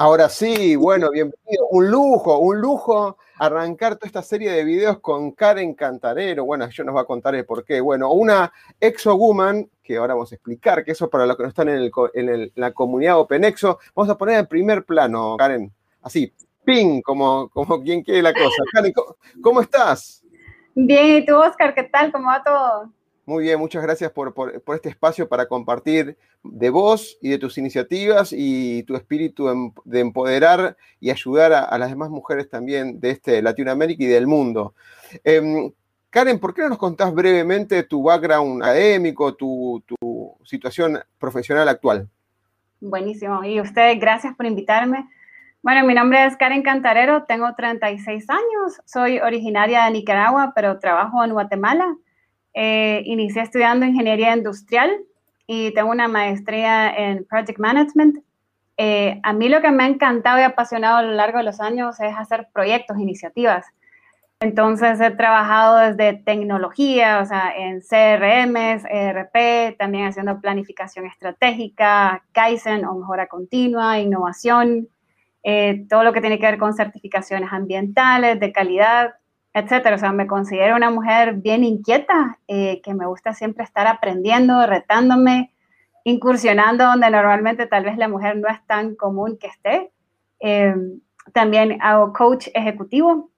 Ahora 0.00 0.28
sí, 0.28 0.76
bueno, 0.76 1.10
bienvenido. 1.10 1.66
Un 1.70 1.90
lujo, 1.90 2.38
un 2.38 2.60
lujo 2.60 3.18
arrancar 3.36 3.96
toda 3.96 4.06
esta 4.06 4.22
serie 4.22 4.52
de 4.52 4.64
videos 4.64 5.00
con 5.00 5.32
Karen 5.32 5.74
Cantarero. 5.74 6.44
Bueno, 6.44 6.66
ella 6.66 6.84
nos 6.84 6.94
va 6.94 7.00
a 7.00 7.04
contar 7.04 7.34
el 7.34 7.44
por 7.44 7.64
qué. 7.64 7.80
Bueno, 7.80 8.12
una 8.12 8.52
exo-woman, 8.80 9.68
que 9.82 9.96
ahora 9.96 10.14
vamos 10.14 10.30
a 10.30 10.36
explicar, 10.36 10.84
que 10.84 10.92
eso 10.92 11.10
para 11.10 11.26
los 11.26 11.36
que 11.36 11.42
no 11.42 11.48
están 11.48 11.68
en, 11.68 12.52
la 12.54 12.72
comunidad 12.72 13.18
OpenExo, 13.18 13.80
vamos 13.94 14.10
a 14.10 14.16
poner 14.16 14.38
en 14.38 14.46
primer 14.46 14.84
plano, 14.84 15.36
Karen. 15.36 15.72
Así, 16.02 16.32
ping, 16.64 17.02
como, 17.02 17.48
como 17.48 17.82
quien 17.82 18.04
quiere 18.04 18.22
la 18.22 18.32
cosa. 18.32 18.62
Karen, 18.72 18.92
¿cómo, 19.42 19.60
estás? 19.60 20.22
Bien, 20.76 21.16
¿y 21.16 21.26
tú, 21.26 21.36
Oscar? 21.36 21.74
¿Qué 21.74 21.82
tal? 21.82 22.12
¿Cómo 22.12 22.28
va 22.28 22.42
todo? 22.44 22.92
Muy 23.28 23.44
bien, 23.44 23.58
muchas 23.58 23.82
gracias 23.82 24.10
por, 24.10 24.32
este 24.74 24.88
espacio 24.88 25.28
para 25.28 25.44
compartir 25.44 26.16
de 26.42 26.70
vos 26.70 27.18
y 27.20 27.28
de 27.28 27.36
tus 27.36 27.58
iniciativas 27.58 28.32
y 28.32 28.84
tu 28.84 28.96
espíritu 28.96 29.74
de 29.84 30.00
empoderar 30.00 30.78
y 30.98 31.10
ayudar 31.10 31.52
a, 31.52 31.76
las 31.76 31.90
demás 31.90 32.08
mujeres 32.08 32.48
también 32.48 32.98
de 33.00 33.10
este 33.10 33.42
Latinoamérica 33.42 34.02
y 34.02 34.06
del 34.06 34.26
mundo. 34.26 34.72
Em, 35.22 35.70
Karen, 36.08 36.38
¿por 36.38 36.54
qué 36.54 36.62
no 36.62 36.70
nos 36.70 36.78
contás 36.78 37.12
brevemente 37.12 37.82
tu 37.82 38.02
background 38.02 38.62
académico, 38.62 39.34
tu, 39.34 39.84
tu 39.86 40.34
situación 40.44 40.98
profesional 41.18 41.68
actual? 41.68 42.08
Buenísimo. 42.80 43.44
Y 43.44 43.60
ustedes, 43.60 44.00
gracias 44.00 44.34
por 44.36 44.46
invitarme. 44.46 45.06
Bueno, 45.60 45.86
mi 45.86 45.92
nombre 45.92 46.24
es 46.24 46.34
Karen 46.38 46.62
Cantarero, 46.62 47.24
tengo 47.24 47.54
36 47.54 48.30
años, 48.30 48.80
soy 48.86 49.18
originaria 49.18 49.84
de 49.84 49.90
Nicaragua, 49.90 50.52
pero 50.54 50.78
trabajo 50.78 51.22
en 51.22 51.34
Guatemala. 51.34 51.94
Eh, 52.60 53.04
inicié 53.04 53.42
estudiando 53.42 53.86
ingeniería 53.86 54.34
industrial 54.34 54.90
y 55.46 55.72
tengo 55.74 55.92
una 55.92 56.08
maestría 56.08 56.92
en 56.92 57.24
project 57.24 57.60
management. 57.60 58.18
Eh, 58.76 59.20
a 59.22 59.32
mí 59.32 59.48
lo 59.48 59.60
que 59.60 59.70
me 59.70 59.84
ha 59.84 59.86
encantado 59.86 60.40
y 60.40 60.42
apasionado 60.42 60.96
a 60.96 61.02
lo 61.02 61.12
largo 61.12 61.38
de 61.38 61.44
los 61.44 61.60
años 61.60 62.00
es 62.00 62.12
hacer 62.16 62.48
proyectos, 62.52 62.98
iniciativas. 62.98 63.64
Entonces 64.40 65.00
he 65.00 65.12
trabajado 65.12 65.76
desde 65.76 66.14
tecnología, 66.14 67.20
o 67.20 67.26
sea, 67.26 67.52
en 67.56 67.80
CRMs, 67.80 68.84
ERP, 68.90 69.78
también 69.78 70.06
haciendo 70.06 70.40
planificación 70.40 71.06
estratégica, 71.06 72.24
Kaizen 72.32 72.84
o 72.84 72.96
mejora 72.96 73.28
continua, 73.28 74.00
innovación, 74.00 74.88
eh, 75.44 75.86
todo 75.88 76.02
lo 76.02 76.12
que 76.12 76.20
tiene 76.20 76.40
que 76.40 76.46
ver 76.46 76.58
con 76.58 76.74
certificaciones 76.74 77.52
ambientales, 77.52 78.40
de 78.40 78.50
calidad, 78.50 79.14
etcétera. 79.58 79.96
O 79.96 79.98
sea, 79.98 80.12
me 80.12 80.26
considero 80.26 80.76
una 80.76 80.90
mujer 80.90 81.34
bien 81.34 81.64
inquieta, 81.64 82.38
eh, 82.48 82.80
que 82.82 82.94
me 82.94 83.06
gusta 83.06 83.34
siempre 83.34 83.64
estar 83.64 83.86
aprendiendo, 83.86 84.66
retándome, 84.66 85.52
incursionando 86.04 86.84
donde 86.84 87.10
normalmente 87.10 87.66
tal 87.66 87.84
vez 87.84 87.96
la 87.98 88.08
mujer 88.08 88.36
no 88.36 88.48
es 88.48 88.64
tan 88.66 88.94
común 88.96 89.38
que 89.38 89.48
esté. 89.48 89.92
Eh, 90.40 90.74
también 91.32 91.78
hago 91.82 92.12
coach 92.12 92.48
ejecutivo 92.54 93.30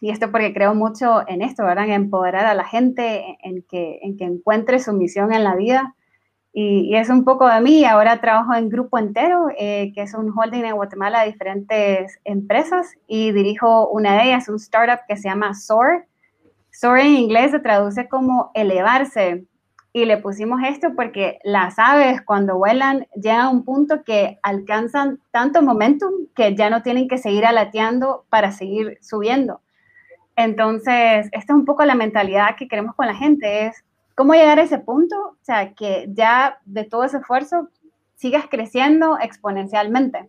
y 0.00 0.10
esto 0.10 0.30
porque 0.30 0.54
creo 0.54 0.74
mucho 0.74 1.28
en 1.28 1.42
esto, 1.42 1.64
¿verdad? 1.64 1.84
En 1.86 1.92
empoderar 1.92 2.46
a 2.46 2.54
la 2.54 2.64
gente, 2.64 3.38
en 3.42 3.62
que, 3.62 3.98
en 4.02 4.16
que 4.16 4.24
encuentre 4.24 4.78
su 4.78 4.92
misión 4.92 5.32
en 5.32 5.44
la 5.44 5.56
vida. 5.56 5.94
Y, 6.60 6.96
es 6.96 7.08
un 7.08 7.22
poco 7.22 7.46
de 7.46 7.60
mí. 7.60 7.84
Ahora 7.84 8.20
trabajo 8.20 8.52
en 8.52 8.68
Grupo 8.68 8.98
Entero, 8.98 9.46
eh, 9.56 9.92
que 9.94 10.02
es 10.02 10.12
un 10.14 10.36
holding 10.36 10.64
en 10.64 10.74
Guatemala 10.74 11.20
de 11.20 11.30
diferentes 11.30 12.18
empresas 12.24 12.96
y 13.06 13.30
dirijo 13.30 13.88
una 13.90 14.14
de 14.14 14.24
ellas, 14.24 14.48
un 14.48 14.56
startup 14.56 14.98
que 15.06 15.16
se 15.16 15.28
llama 15.28 15.54
SOAR. 15.54 16.06
SOAR 16.72 16.98
en 16.98 17.14
inglés 17.14 17.52
se 17.52 17.60
traduce 17.60 18.08
como 18.08 18.50
elevarse. 18.54 19.44
Y 19.92 20.04
le 20.04 20.16
pusimos 20.16 20.60
esto 20.66 20.94
porque 20.96 21.38
las 21.44 21.78
aves 21.78 22.22
cuando 22.22 22.58
vuelan 22.58 23.06
llegan 23.14 23.40
a 23.40 23.50
un 23.50 23.64
punto 23.64 24.02
que 24.02 24.40
alcanzan 24.42 25.20
tanto 25.30 25.62
momentum 25.62 26.26
que 26.34 26.56
ya 26.56 26.70
no 26.70 26.82
tienen 26.82 27.06
que 27.06 27.18
seguir 27.18 27.46
alateando 27.46 28.24
para 28.30 28.50
seguir 28.50 28.98
subiendo. 29.00 29.60
Entonces, 30.34 31.28
esta 31.30 31.52
es 31.52 31.56
un 31.56 31.64
poco 31.64 31.84
la 31.84 31.94
mentalidad 31.94 32.56
que 32.56 32.66
queremos 32.66 32.96
con 32.96 33.06
la 33.06 33.14
gente, 33.14 33.66
es 33.66 33.84
¿Cómo 34.18 34.34
llegar 34.34 34.58
a 34.58 34.64
ese 34.64 34.80
punto? 34.80 35.14
O 35.16 35.38
sea, 35.42 35.74
que 35.74 36.08
ya 36.10 36.58
de 36.64 36.82
todo 36.82 37.04
ese 37.04 37.18
esfuerzo 37.18 37.68
sigas 38.16 38.46
creciendo 38.50 39.16
exponencialmente. 39.16 40.28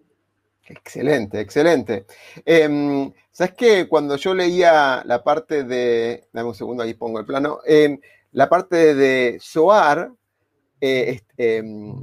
Excelente, 0.67 1.39
excelente. 1.39 2.05
Em, 2.45 3.11
¿Sabes 3.31 3.55
qué? 3.57 3.87
Cuando 3.87 4.15
yo 4.17 4.35
leía 4.35 5.01
la 5.05 5.23
parte 5.23 5.63
de, 5.63 6.27
dame 6.31 6.49
un 6.49 6.53
segundo, 6.53 6.83
ahí 6.83 6.93
pongo 6.93 7.19
el 7.19 7.25
plano, 7.25 7.61
em, 7.65 7.99
la 8.33 8.47
parte 8.47 8.93
de 8.93 9.39
SOAR, 9.41 10.11
eh, 10.79 11.21
em, 11.35 11.95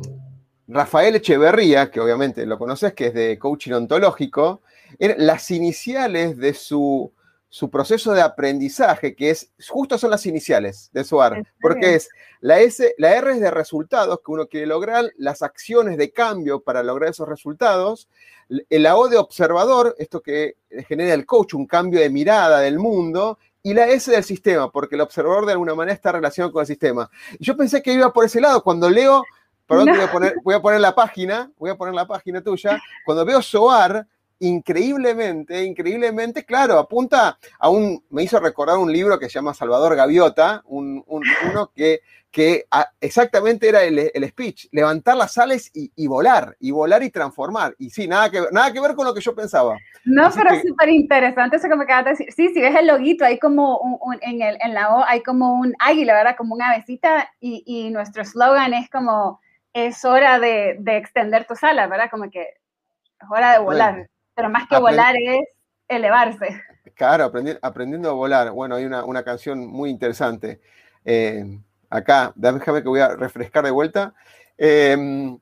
Rafael 0.66 1.14
Echeverría, 1.14 1.92
que 1.92 2.00
obviamente 2.00 2.46
lo 2.46 2.58
conoces, 2.58 2.94
que 2.94 3.06
es 3.06 3.14
de 3.14 3.38
coaching 3.38 3.74
ontológico, 3.74 4.60
las 4.98 5.52
iniciales 5.52 6.36
de 6.36 6.52
su 6.52 7.12
su 7.48 7.70
proceso 7.70 8.12
de 8.12 8.22
aprendizaje, 8.22 9.14
que 9.14 9.30
es, 9.30 9.50
justo 9.68 9.98
son 9.98 10.10
las 10.10 10.26
iniciales 10.26 10.90
de 10.92 11.04
SOAR, 11.04 11.42
porque 11.60 11.94
es 11.94 12.08
la, 12.40 12.60
S, 12.60 12.94
la 12.98 13.14
R 13.14 13.32
es 13.32 13.40
de 13.40 13.50
resultados 13.50 14.20
que 14.24 14.32
uno 14.32 14.46
quiere 14.46 14.66
lograr, 14.66 15.12
las 15.16 15.42
acciones 15.42 15.96
de 15.96 16.12
cambio 16.12 16.60
para 16.60 16.82
lograr 16.82 17.10
esos 17.10 17.28
resultados, 17.28 18.08
la 18.48 18.96
O 18.96 19.08
de 19.08 19.16
observador, 19.16 19.94
esto 19.98 20.20
que 20.20 20.56
genera 20.88 21.14
el 21.14 21.26
coach, 21.26 21.54
un 21.54 21.66
cambio 21.66 22.00
de 22.00 22.10
mirada 22.10 22.60
del 22.60 22.78
mundo, 22.78 23.38
y 23.62 23.74
la 23.74 23.88
S 23.88 24.10
del 24.10 24.22
sistema, 24.22 24.70
porque 24.70 24.94
el 24.94 25.00
observador 25.00 25.44
de 25.44 25.52
alguna 25.52 25.74
manera 25.74 25.94
está 25.94 26.12
relacionado 26.12 26.52
con 26.52 26.60
el 26.60 26.68
sistema. 26.68 27.10
Y 27.38 27.44
yo 27.44 27.56
pensé 27.56 27.82
que 27.82 27.92
iba 27.92 28.12
por 28.12 28.24
ese 28.24 28.40
lado, 28.40 28.62
cuando 28.62 28.88
leo, 28.88 29.24
perdón, 29.66 29.88
voy, 29.88 30.00
a 30.00 30.12
poner, 30.12 30.34
voy 30.44 30.54
a 30.54 30.60
poner 30.62 30.80
la 30.80 30.94
página, 30.94 31.50
voy 31.58 31.70
a 31.70 31.74
poner 31.76 31.94
la 31.94 32.06
página 32.06 32.40
tuya, 32.40 32.80
cuando 33.04 33.24
veo 33.24 33.42
SOAR, 33.42 34.06
increíblemente, 34.38 35.64
increíblemente, 35.64 36.44
claro, 36.44 36.78
apunta 36.78 37.38
a 37.58 37.68
un, 37.70 38.04
me 38.10 38.22
hizo 38.22 38.38
recordar 38.38 38.78
un 38.78 38.92
libro 38.92 39.18
que 39.18 39.26
se 39.26 39.34
llama 39.34 39.54
Salvador 39.54 39.96
Gaviota, 39.96 40.62
un, 40.66 41.02
uno 41.06 41.72
que, 41.74 42.00
que 42.30 42.66
exactamente 43.00 43.68
era 43.68 43.82
el, 43.82 44.28
speech, 44.28 44.66
levantar 44.70 45.16
las 45.16 45.38
alas 45.38 45.70
y, 45.72 46.06
volar, 46.06 46.54
y 46.60 46.70
volar 46.70 47.02
y 47.02 47.10
transformar. 47.10 47.74
Y 47.78 47.88
sí, 47.90 48.06
nada 48.06 48.30
que, 48.30 48.42
nada 48.52 48.72
que 48.72 48.80
ver 48.80 48.94
con 48.94 49.06
lo 49.06 49.14
que 49.14 49.22
yo 49.22 49.34
pensaba. 49.34 49.78
No, 50.04 50.30
pero 50.34 50.50
es 50.50 50.62
súper 50.62 50.90
interesante 50.90 51.56
eso 51.56 51.68
que 51.68 51.76
me 51.76 51.84
acabas 51.84 52.04
de 52.04 52.10
decir. 52.10 52.32
Sí, 52.32 52.48
si 52.52 52.60
ves 52.60 52.76
el 52.76 52.88
loguito, 52.88 53.24
hay 53.24 53.38
como 53.38 53.78
un, 53.78 54.18
en, 54.20 54.42
el, 54.42 54.58
en 54.60 54.74
la 54.74 54.94
O, 54.94 55.04
hay 55.04 55.22
como 55.22 55.58
un 55.58 55.74
águila, 55.78 56.12
¿verdad? 56.12 56.36
Como 56.36 56.54
una 56.54 56.72
avecita, 56.72 57.30
y, 57.40 57.62
y 57.66 57.90
nuestro 57.90 58.22
slogan 58.22 58.74
es 58.74 58.90
como, 58.90 59.40
es 59.72 60.04
hora 60.04 60.38
de, 60.38 60.76
de 60.78 60.98
extender 60.98 61.46
tus 61.46 61.64
alas, 61.64 61.88
¿verdad? 61.88 62.10
Como 62.10 62.30
que 62.30 62.42
es 62.42 63.30
hora 63.30 63.52
de 63.52 63.58
volar 63.60 64.06
pero 64.36 64.50
más 64.50 64.68
que 64.68 64.78
volar 64.78 65.16
es 65.16 65.48
elevarse. 65.88 66.62
Claro, 66.94 67.32
aprendiendo 67.62 68.10
a 68.10 68.12
volar. 68.12 68.50
Bueno, 68.52 68.76
hay 68.76 68.84
una, 68.84 69.22
canción 69.24 69.66
muy 69.66 69.90
interesante. 69.90 70.60
Eh, 71.04 71.58
acá, 71.88 72.32
déjame 72.36 72.82
que 72.82 72.88
voy 72.88 73.00
a 73.00 73.16
refrescar 73.16 73.64
de 73.64 73.70
vuelta. 73.70 74.14
Em, 74.58 75.38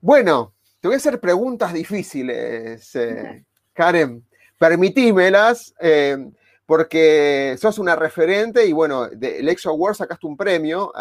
bueno, 0.00 0.52
te 0.80 0.88
voy 0.88 0.94
a 0.94 0.98
hacer 0.98 1.20
preguntas 1.20 1.72
difíciles, 1.72 2.94
eh, 2.96 3.44
Karen. 3.72 4.24
Permitímelas, 4.58 5.74
em, 5.80 6.32
porque 6.66 7.56
sos 7.58 7.78
una 7.78 7.96
referente 7.96 8.64
y 8.64 8.72
bueno, 8.72 9.08
del 9.08 9.48
Exo 9.48 9.70
Award 9.70 9.96
sacaste 9.96 10.26
un 10.26 10.36
premio. 10.36 10.92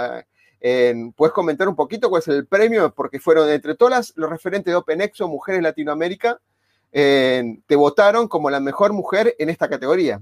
Eh, 0.60 0.94
¿Puedes 1.16 1.34
comentar 1.34 1.68
un 1.68 1.76
poquito 1.76 2.10
cuál 2.10 2.22
es 2.22 2.28
el 2.30 2.48
premio? 2.48 2.94
Porque 2.94 3.20
fueron 3.20 3.50
entre 3.50 3.76
todas 3.76 4.14
los 4.16 4.30
referentes 4.30 4.72
de 4.72 4.76
OpenExo, 4.76 5.28
Mujeres 5.28 5.62
Latinoamérica, 5.62 6.40
te 6.92 7.76
votaron 7.76 8.28
como 8.28 8.50
la 8.50 8.60
mejor 8.60 8.94
mujer 8.94 9.36
en 9.40 9.50
esta 9.50 9.70
categoría. 9.70 10.22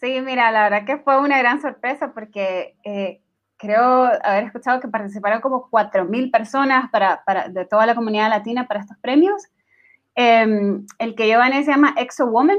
Sí, 0.00 0.20
mira, 0.20 0.50
la 0.50 0.64
verdad 0.64 0.84
que 0.84 0.98
fue 0.98 1.18
una 1.18 1.38
gran 1.38 1.60
sorpresa 1.60 2.12
porque 2.12 2.76
eh, 2.84 3.22
creo 3.56 4.04
haber 4.22 4.44
escuchado 4.44 4.80
que 4.80 4.88
participaron 4.88 5.40
como 5.40 5.70
4.000 5.70 6.30
personas 6.30 6.90
para, 6.90 7.24
para, 7.24 7.48
de 7.48 7.64
toda 7.64 7.86
la 7.86 7.94
comunidad 7.94 8.28
latina 8.28 8.68
para 8.68 8.80
estos 8.80 8.96
premios. 8.98 9.42
Em, 10.14 10.86
el 10.98 11.14
que 11.14 11.28
yo 11.28 11.38
gané 11.38 11.64
se 11.64 11.70
llama 11.70 11.94
Exo 11.98 12.26
Woman 12.26 12.58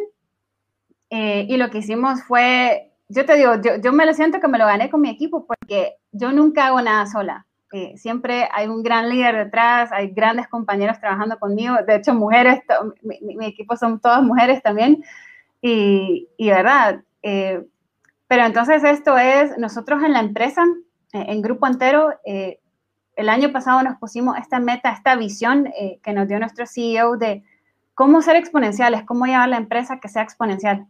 eh, 1.09 1.45
y 1.49 1.57
lo 1.57 1.69
que 1.69 1.79
hicimos 1.79 2.21
fue, 2.23 2.91
yo 3.09 3.25
te 3.25 3.35
digo, 3.35 3.55
yo, 3.61 3.77
yo, 3.77 3.93
me 3.93 4.05
lo 4.05 4.13
siento 4.13 4.39
que 4.39 4.47
me 4.47 4.59
lo 4.59 4.65
gané 4.65 4.89
con 4.89 5.01
mi 5.01 5.09
equipo 5.09 5.47
porque 5.47 5.95
yo 6.11 6.31
nunca 6.31 6.67
hago 6.67 6.81
nada 6.81 7.07
sola. 7.07 7.46
Siempre 7.95 8.47
hay 8.53 8.67
un 8.67 8.81
gran 8.81 9.09
líder 9.09 9.35
detrás, 9.35 9.91
hay 9.91 10.07
grandes 10.07 10.47
compañeros 10.47 10.99
trabajando 10.99 11.37
conmigo, 11.37 11.75
de 11.85 11.95
hecho 11.95 12.13
mujeres, 12.13 12.61
mi, 13.01 13.45
equipo 13.45 13.75
son 13.75 13.99
todas 13.99 14.23
mujeres 14.23 14.63
también 14.63 15.03
y, 15.61 16.29
y 16.37 16.49
verdad. 16.49 17.01
Eh, 17.21 17.61
pero 18.27 18.45
entonces 18.45 18.83
esto 18.83 19.17
es, 19.17 19.57
nosotros 19.57 20.01
en 20.03 20.13
la 20.13 20.19
empresa 20.19 20.63
eh, 21.13 21.25
en 21.27 21.41
grupo 21.41 21.67
entero, 21.67 22.13
eh, 22.25 22.59
el 23.15 23.29
año 23.29 23.51
pasado 23.51 23.81
nos 23.83 23.97
pusimos 23.97 24.37
esta 24.37 24.59
meta, 24.59 24.91
esta 24.91 25.15
visión 25.15 25.67
que 26.03 26.13
nos 26.13 26.27
dio 26.27 26.37
nuestro 26.39 26.67
CEO 26.67 27.17
de 27.17 27.43
cómo 27.95 28.21
ser 28.21 28.35
exponenciales, 28.35 29.03
cómo 29.05 29.25
llevar 29.25 29.49
la 29.49 29.57
empresa 29.57 29.99
que 29.99 30.07
sea 30.07 30.21
exponencial. 30.21 30.85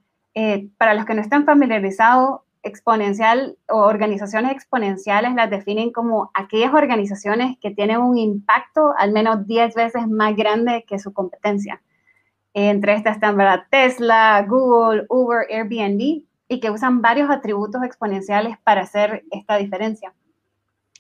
para 0.78 0.94
los 0.94 1.06
que 1.06 1.14
no 1.14 1.22
están 1.22 1.46
familiarizados, 1.46 2.42
exponencial 2.64 3.58
o 3.70 3.78
organizaciones 3.78 4.52
exponenciales 4.52 5.34
las 5.36 5.50
definen 5.50 5.92
como 5.92 6.32
aquellas 6.34 6.74
organizaciones 6.74 7.58
que 7.62 7.72
tienen 7.72 8.00
un 8.00 8.18
impacto 8.18 8.94
al 8.98 9.12
menos 9.12 9.48
10 9.48 9.76
veces 9.76 10.08
más 10.08 10.36
grande 10.36 10.86
que 10.88 11.00
su 11.00 11.14
competencia. 11.14 11.82
Entre 12.54 12.94
estas 12.94 13.16
están 13.16 13.38
¿verdad? 13.38 13.64
Tesla, 13.70 14.46
Google, 14.48 15.06
Uber, 15.10 15.46
Airbnb 15.50 16.24
y 16.50 16.60
que 16.60 16.72
usan 16.72 17.02
varios 17.02 17.30
atributos 17.30 17.84
exponenciales 17.84 18.58
para 18.64 18.82
hacer 18.82 19.24
esta 19.32 19.58
diferencia. 19.58 20.14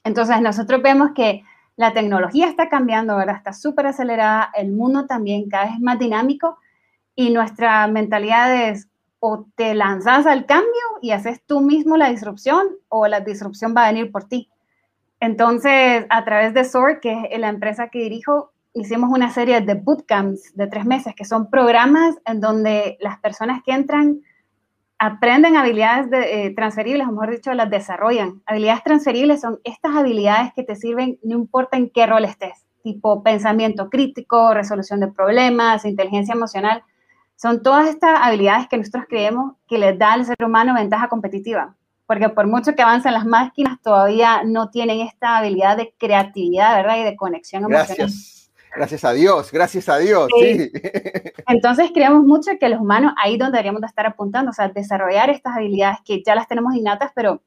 Entonces, 0.04 0.42
nosotros 0.42 0.82
vemos 0.82 1.12
que 1.16 1.44
la 1.76 1.94
tecnología 1.94 2.48
está 2.48 2.70
cambiando, 2.70 3.16
¿verdad? 3.18 3.38
Está 3.38 3.54
súper 3.54 3.88
acelerada, 3.88 4.52
el 4.56 4.72
mundo 4.72 5.06
también 5.06 5.50
cada 5.50 5.66
vez 5.66 5.80
más 5.80 6.00
dinámico 6.00 6.58
y 7.16 7.30
nuestra 7.30 7.88
mentalidad 7.88 8.70
es 8.70 8.88
o 9.20 9.48
te 9.56 9.74
lanzas 9.74 10.26
al 10.26 10.46
cambio 10.46 10.72
y 11.02 11.12
haces 11.12 11.42
tú 11.46 11.62
mismo 11.62 11.98
la 11.98 12.10
disrupción 12.10 12.68
o 12.90 13.08
la 13.08 13.22
disrupción 13.22 13.74
va 13.76 13.86
a 13.86 13.92
venir 13.92 14.12
por 14.12 14.26
ti. 14.26 14.50
Entonces, 15.20 16.06
a 16.10 16.26
través 16.26 16.54
de 16.54 16.64
SOAR, 16.64 17.00
que 17.00 17.30
es 17.32 17.40
la 17.40 17.50
empresa 17.50 17.90
que 17.90 18.00
dirijo, 18.00 18.52
hicimos 18.74 19.10
una 19.12 19.32
serie 19.32 19.62
de 19.62 19.74
bootcamps 19.74 20.56
de 20.56 20.68
tres 20.68 20.86
meses, 20.86 21.16
que 21.16 21.26
son 21.26 21.50
programas 21.50 22.16
en 22.26 22.40
donde 22.40 22.98
las 23.00 23.20
personas 23.20 23.62
que 23.66 23.72
entran 23.72 24.22
aprenden 25.00 25.58
habilidades 25.58 26.10
de, 26.10 26.48
eh, 26.48 26.54
transferibles, 26.56 27.08
o 27.08 27.12
mejor 27.12 27.32
dicho, 27.32 27.54
las 27.54 27.70
desarrollan. 27.70 28.42
Habilidades 28.46 28.84
transferibles 28.84 29.42
son 29.42 29.60
estas 29.64 29.96
habilidades 29.96 30.54
que 30.56 30.64
te 30.64 30.76
sirven 30.76 31.20
no 31.24 31.36
importa 31.36 31.78
en 31.78 31.90
qué 31.90 32.06
rol 32.08 32.26
estés, 32.26 32.66
tipo 32.84 33.22
pensamiento 33.24 33.90
crítico, 33.90 34.54
resolución 34.54 35.00
de 35.00 35.08
problemas, 35.08 35.86
inteligencia 35.86 36.34
emocional. 36.34 36.84
Son 37.38 37.62
todas 37.62 37.88
estas 37.88 38.20
habilidades 38.20 38.68
que 38.68 38.78
nosotros 38.78 39.06
creemos 39.08 39.54
que 39.68 39.78
les 39.78 39.98
da 39.98 40.14
al 40.14 40.26
ser 40.26 40.36
humano 40.44 40.74
ventaja 40.74 41.08
competitiva, 41.08 41.76
porque 42.08 42.30
por 42.30 42.48
mucho 42.48 42.74
que 42.74 42.82
avancen 42.82 43.14
las 43.14 43.28
máquinas, 43.28 43.80
todavía 43.84 44.42
no 44.44 44.72
tienen 44.72 45.02
esta 45.02 45.38
habilidad 45.38 45.78
de 45.78 45.94
creatividad, 46.00 46.76
¿verdad? 46.76 46.98
Y 46.98 47.04
de 47.04 47.16
conexión 47.16 47.64
emocional. 47.64 47.96
Gracias. 47.96 48.52
Gracias 48.76 49.06
a 49.06 49.12
Dios, 49.14 49.52
gracias 49.52 49.88
a 49.88 49.98
Dios, 49.98 50.30
sí. 50.40 50.72
Entonces 51.48 51.92
creemos 51.94 52.24
mucho 52.26 52.52
que 52.60 52.70
los 52.70 52.82
humanos 52.82 53.14
ahí 53.24 53.38
donde 53.38 53.58
deberíamos 53.58 53.82
de 53.82 53.88
estar 53.88 54.06
apuntando, 54.08 54.52
o 54.52 54.54
sea, 54.54 54.70
desarrollar 54.70 55.30
estas 55.30 55.56
habilidades 55.56 56.00
que 56.04 56.24
ya 56.24 56.36
las 56.36 56.48
tenemos 56.48 56.76
innatas, 56.76 57.12
pero 57.16 57.42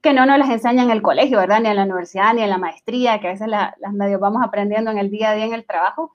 que 0.00 0.12
no 0.12 0.26
nos 0.26 0.38
las 0.38 0.50
enseñan 0.50 0.86
en 0.86 0.90
el 0.92 1.02
colegio, 1.02 1.38
¿verdad? 1.38 1.60
Ni 1.60 1.68
en 1.70 1.76
la 1.76 1.84
universidad, 1.84 2.34
ni 2.34 2.42
en 2.42 2.50
la 2.50 2.58
maestría, 2.58 3.20
que 3.20 3.28
a 3.28 3.32
veces 3.32 3.48
las 3.48 3.92
medios 3.92 4.20
vamos 4.20 4.42
aprendiendo 4.44 4.90
en 4.90 4.98
el 4.98 5.10
día 5.10 5.30
a 5.30 5.34
día 5.34 5.46
en 5.46 5.54
el 5.54 5.64
trabajo, 5.64 6.12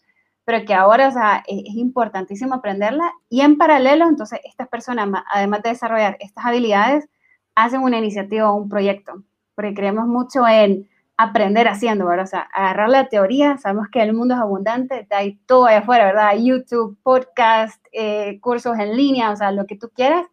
pero 0.49 0.65
que 0.65 0.73
ahora, 0.73 1.09
o 1.09 1.11
sea, 1.11 1.43
es, 1.45 1.75
importantísimo 1.75 2.55
aprenderla 2.55 3.13
y 3.29 3.41
en 3.41 3.55
paralelo, 3.55 4.07
entonces, 4.07 4.39
estas 4.43 4.67
personas, 4.67 5.07
además 5.31 5.61
de 5.61 5.69
desarrollar 5.69 6.17
estas 6.19 6.43
habilidades, 6.43 7.07
hacen 7.53 7.81
una 7.81 7.99
iniciativa 7.99 8.49
o 8.49 8.55
un 8.55 8.67
proyecto, 8.67 9.21
porque 9.53 9.75
creemos 9.75 10.07
mucho 10.07 10.47
en 10.47 10.89
aprender 11.17 11.67
haciendo, 11.67 12.07
¿verdad? 12.07 12.23
O 12.23 12.27
sea, 12.27 12.39
agarrar 12.51 12.89
la 12.89 13.09
teoría, 13.09 13.59
sabemos 13.59 13.89
que 13.91 14.01
el 14.01 14.13
mundo 14.13 14.33
es 14.33 14.39
abundante, 14.39 15.05
hay 15.11 15.35
todo 15.45 15.67
allá 15.67 15.81
afuera, 15.81 16.05
¿verdad? 16.05 16.31
YouTube, 16.35 16.97
podcast, 17.03 17.85
eh, 17.91 18.39
cursos 18.41 18.79
en 18.79 18.97
línea, 18.97 19.29
o 19.29 19.35
sea, 19.35 19.51
lo 19.51 19.67
que 19.67 19.77
tú 19.77 19.91
quieras, 19.93 20.25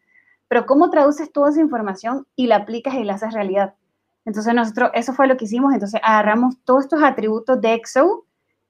pero 0.48 0.64
cómo 0.64 0.88
traduces 0.88 1.30
toda 1.30 1.50
esa 1.50 1.60
información 1.60 2.26
y 2.36 2.46
la 2.46 2.56
aplicas 2.56 2.94
y 2.94 3.04
la 3.04 3.16
haces 3.16 3.34
realidad. 3.34 3.74
Entonces 4.24 4.54
nosotros, 4.54 4.92
eso 4.94 5.12
fue 5.12 5.26
lo 5.26 5.36
que 5.36 5.44
hicimos, 5.44 5.74
entonces 5.74 6.00
agarramos 6.02 6.56
todos 6.64 6.84
estos 6.84 7.02
atributos 7.02 7.60
de 7.60 7.74
EXO 7.74 8.25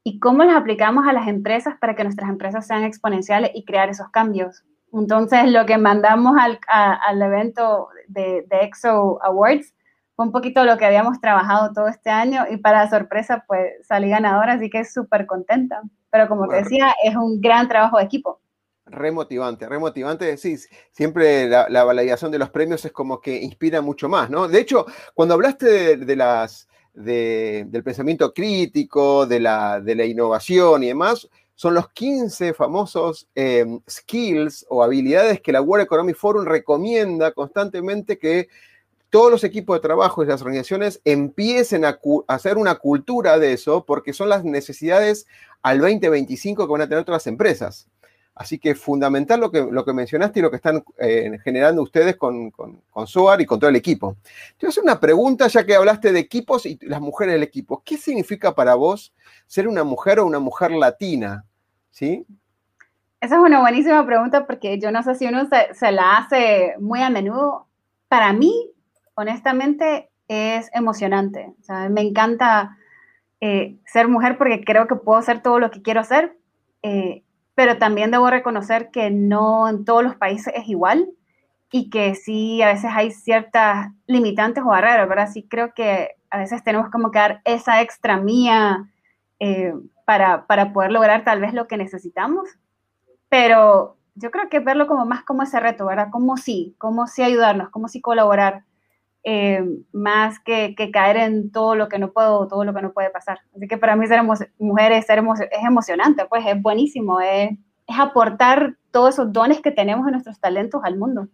y 0.07 0.21
cómo 0.21 0.45
los 0.45 0.55
aplicamos 0.55 1.05
a 1.09 1.13
las 1.13 1.27
empresas 1.27 1.75
para 1.81 1.97
que 1.97 2.05
nuestras 2.05 2.31
empresas 2.31 2.65
sean 2.65 2.85
exponenciales 2.85 3.51
y 3.55 3.65
crear 3.65 3.89
esos 3.89 4.09
cambios. 4.11 4.63
Entonces 4.93 5.51
lo 5.51 5.67
que 5.67 5.79
mandamos 5.79 6.37
al, 6.39 6.61
al 6.69 7.21
evento 7.21 7.89
de, 8.07 8.47
de 8.49 8.57
EXO 8.63 9.19
Awards 9.21 9.75
fue 10.15 10.27
un 10.27 10.31
poquito 10.31 10.63
lo 10.63 10.79
que 10.79 10.85
habíamos 10.87 11.21
trabajado 11.21 11.73
todo 11.73 11.89
este 11.89 12.11
año 12.11 12.45
y 12.49 12.59
para 12.59 12.89
sorpresa 12.89 13.45
pues 13.49 13.85
salí 13.85 14.09
ganadora, 14.09 14.53
así 14.53 14.71
que 14.71 14.85
súper 14.85 15.27
contenta. 15.27 15.83
Pero 16.09 16.29
como 16.29 16.47
te 16.47 16.63
decía, 16.63 16.95
es 17.03 17.17
un 17.17 17.41
gran 17.41 17.67
trabajo 17.67 17.99
de 17.99 18.05
equipo. 18.05 18.41
Remotivante, 18.87 19.69
remotivante, 19.69 20.37
sí, 20.37 20.57
siempre 20.93 21.49
la, 21.49 21.83
validación 21.83 22.31
de 22.31 22.39
los 22.39 22.51
premios 22.51 22.85
es 22.85 22.93
como 22.93 23.21
que 23.21 23.43
inspira 23.43 23.81
mucho 23.81 24.09
más, 24.09 24.31
¿no? 24.31 24.47
De 24.47 24.61
hecho, 24.61 24.87
cuando 25.15 25.35
hablaste 25.35 25.97
de, 25.97 26.15
las, 26.15 26.69
del 26.97 27.83
pensamiento 27.85 28.33
crítico, 28.33 29.27
de 29.27 29.39
la, 29.39 29.81
de 29.81 29.95
la 29.95 30.05
innovación 30.05 30.83
y 30.83 30.89
demás, 30.89 31.29
son 31.55 31.75
los 31.75 31.89
15 31.91 32.55
famosos 32.55 33.29
em, 33.35 33.81
skills 33.89 34.67
o 34.69 34.83
habilidades 34.83 35.41
que 35.41 35.53
la 35.53 35.63
World 35.63 35.85
Economic 35.85 36.17
Forum 36.17 36.45
recomienda 36.45 37.33
constantemente 37.33 38.19
que 38.19 38.49
todos 39.11 39.31
los 39.31 39.45
equipos 39.45 39.77
de 39.77 39.81
trabajo 39.81 40.23
y 40.23 40.27
las 40.27 40.43
organizaciones 40.43 41.01
empiecen 41.05 41.85
a, 41.85 41.99
hacer 42.27 42.59
una 42.59 42.75
cultura 42.75 43.39
de 43.39 43.53
eso, 43.53 43.85
porque 43.87 44.13
son 44.13 44.29
las 44.29 44.45
necesidades 44.45 45.27
al 45.63 45.81
2025 45.81 46.67
que 46.67 46.73
van 46.73 46.83
a 46.83 46.89
tener 46.89 47.05
todas 47.05 47.23
las 47.23 47.27
empresas. 47.27 47.89
Así 48.37 48.59
que 48.59 48.75
fundamental 48.75 49.41
lo 49.41 49.51
que, 49.51 49.67
lo 49.69 49.83
que 49.83 49.95
mencionaste 49.95 50.39
y 50.39 50.43
lo 50.43 50.51
que 50.51 50.57
están 50.57 50.85
eh, 50.99 51.39
generando 51.43 51.83
ustedes 51.83 52.17
con, 52.17 52.51
con, 52.51 52.83
con, 52.91 53.07
SOAR 53.07 53.41
y 53.41 53.47
con 53.47 53.59
todo 53.59 53.71
el 53.71 53.77
equipo. 53.77 54.17
Te 54.59 54.67
voy 54.67 54.69
a 54.69 54.69
hacer 54.69 54.85
una 54.85 55.01
pregunta, 55.01 55.47
ya 55.49 55.65
que 55.65 55.75
hablaste 55.75 56.13
de 56.13 56.21
equipos 56.21 56.67
y 56.67 56.79
las 56.83 57.01
mujeres 57.01 57.33
del 57.33 57.43
equipo. 57.43 57.83
¿Qué 57.83 57.97
significa 57.97 58.55
para 58.55 58.75
vos 58.75 59.15
ser 59.47 59.67
una 59.67 59.85
mujer 59.85 60.21
o 60.21 60.27
una 60.27 60.39
mujer 60.39 60.71
latina? 60.73 61.47
¿Sí? 61.91 62.27
Esa 63.23 63.37
es 63.37 63.41
una 63.41 63.61
buenísima 63.61 64.05
pregunta 64.05 64.47
porque 64.47 64.79
yo 64.79 64.93
no 64.93 65.03
sé 65.03 65.15
si 65.15 65.27
uno 65.27 65.49
se, 65.73 65.93
la 65.93 66.19
hace 66.19 66.75
muy 66.79 67.01
a 67.01 67.09
menudo. 67.09 67.67
Para 68.09 68.35
mí, 68.35 68.71
honestamente 69.15 70.11
es 70.29 70.69
emocionante. 70.75 71.55
me 71.89 72.03
encanta 72.03 72.77
eh, 73.41 73.77
ser 73.87 74.09
mujer 74.09 74.37
porque 74.37 74.63
creo 74.63 74.87
que 74.87 74.97
puedo 74.97 75.19
hacer 75.19 75.43
todo 75.43 75.59
lo 75.59 75.71
que 75.71 75.81
quiero 75.81 76.01
hacer, 76.01 76.37
eh, 76.83 77.23
pero 77.57 77.79
también 77.79 78.11
debo 78.11 78.29
reconocer 78.29 78.91
que 78.91 79.11
no 79.11 79.69
en 79.69 79.87
todos 79.87 80.05
los 80.05 80.15
países 80.15 80.53
es 80.55 80.69
igual 80.69 81.09
y 81.73 81.89
que 81.89 82.15
sí 82.15 82.61
a 82.61 82.69
veces 82.69 82.91
hay 82.95 83.11
ciertas 83.11 83.89
limitantes 84.07 84.63
o 84.63 84.69
barreras, 84.69 85.09
¿verdad? 85.09 85.31
Sí 85.33 85.49
creo 85.49 85.73
que 85.75 86.11
a 86.29 86.39
veces 86.39 86.63
tenemos 86.63 86.91
como 86.91 87.11
que 87.11 87.19
dar 87.19 87.41
esa 87.47 87.81
extra 87.81 88.19
mía 88.19 88.91
eh, 89.41 89.73
para, 90.05 90.47
para 90.47 90.75
poder 90.75 90.93
lograr 90.93 91.25
tal 91.25 91.41
vez 91.41 91.55
lo 91.55 91.67
que 91.67 91.79
necesitamos, 91.79 92.47
pero 93.31 93.97
yo 94.15 94.31
creo 94.31 94.51
que 94.51 94.61
verlo 94.61 94.87
como 94.87 95.07
más 95.07 95.25
como 95.25 95.43
ese 95.43 95.59
reto, 95.59 95.87
¿verdad? 95.87 96.09
Como 96.13 96.37
sí, 96.37 96.75
como 96.77 97.07
sí 97.07 97.23
ayudarnos, 97.23 97.71
como 97.71 97.89
sí 97.89 98.03
colaborar. 98.03 98.65
Eh, 99.29 99.61
más 99.91 100.39
que, 100.39 100.77
caer 100.93 101.17
en 101.17 101.51
todo 101.51 101.75
lo 101.75 101.89
que 101.89 101.99
no 101.99 102.13
puedo, 102.13 102.47
todo 102.47 102.63
lo 102.65 102.73
que 102.73 102.81
no 102.81 102.93
puede 102.93 103.11
pasar. 103.11 103.41
Así 103.57 103.67
que 103.67 103.77
para 103.77 103.97
mí 103.97 104.07
ser 104.07 104.21
mujeres 104.57 105.05
ser 105.05 105.19
es 105.19 105.65
emocionante, 105.67 106.27
pues 106.27 106.47
es 106.47 106.63
buenísimo, 106.63 107.19
es, 107.21 107.51
aportar 107.89 108.77
todos 108.93 109.15
esos 109.15 109.33
dones 109.33 109.61
que 109.61 109.73
tenemos 109.73 110.07
en 110.07 110.13
nuestros 110.13 110.39
talentos 110.39 110.81
al 110.85 110.97
mundo. 110.97 111.27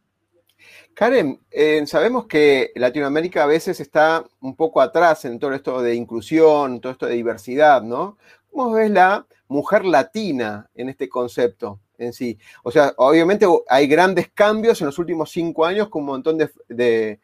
Karen, 0.94 1.38
eh, 1.50 1.86
sabemos 1.86 2.24
que 2.24 2.70
Latinoamérica 2.76 3.42
a 3.42 3.46
veces 3.46 3.78
está 3.78 4.24
un 4.40 4.56
poco 4.56 4.80
atrás 4.80 5.26
en 5.26 5.38
todo 5.38 5.52
esto 5.52 5.82
de 5.82 5.94
inclusión, 5.94 6.80
todo 6.80 6.92
esto 6.92 7.04
de 7.04 7.16
diversidad, 7.16 7.82
¿no? 7.82 8.16
¿Cómo 8.50 8.72
ves 8.72 8.90
la 8.90 9.26
mujer 9.48 9.84
latina 9.84 10.70
en 10.74 10.88
este 10.88 11.10
concepto 11.10 11.80
en 11.98 12.14
sí? 12.14 12.38
O 12.62 12.70
sea, 12.70 12.94
obviamente 12.96 13.46
hay 13.68 13.86
grandes 13.86 14.30
cambios 14.32 14.80
en 14.80 14.86
los 14.86 14.98
últimos 14.98 15.30
cinco 15.30 15.66
años 15.66 15.90
con 15.90 16.00
un 16.00 16.06
montón 16.06 16.38
de 16.38 16.50
de, 16.70 17.20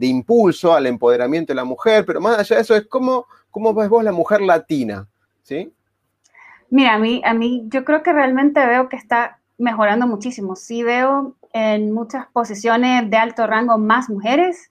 impulso 0.00 0.72
al 0.72 0.86
empoderamiento 0.86 1.52
de 1.52 1.56
la 1.56 1.64
mujer, 1.64 2.04
pero 2.06 2.20
más 2.20 2.38
allá 2.38 2.56
de 2.56 2.62
eso 2.62 2.76
es 2.76 2.86
cómo, 2.86 3.26
cómo 3.50 3.74
ves 3.74 3.88
vos 3.88 4.04
la 4.04 4.12
mujer 4.12 4.40
latina, 4.40 5.08
¿sí? 5.42 5.72
Mira, 6.70 6.94
a 6.94 6.98
mí, 6.98 7.20
a 7.24 7.34
mí 7.34 7.64
yo 7.66 7.84
creo 7.84 8.02
que 8.02 8.12
realmente 8.12 8.64
veo 8.66 8.88
que 8.88 8.96
está 8.96 9.40
mejorando 9.58 10.06
muchísimo. 10.06 10.56
Sí 10.56 10.82
veo 10.82 11.36
en 11.52 11.92
muchas 11.92 12.26
posiciones 12.28 13.10
de 13.10 13.16
alto 13.16 13.46
rango 13.46 13.76
más 13.78 14.08
mujeres 14.08 14.70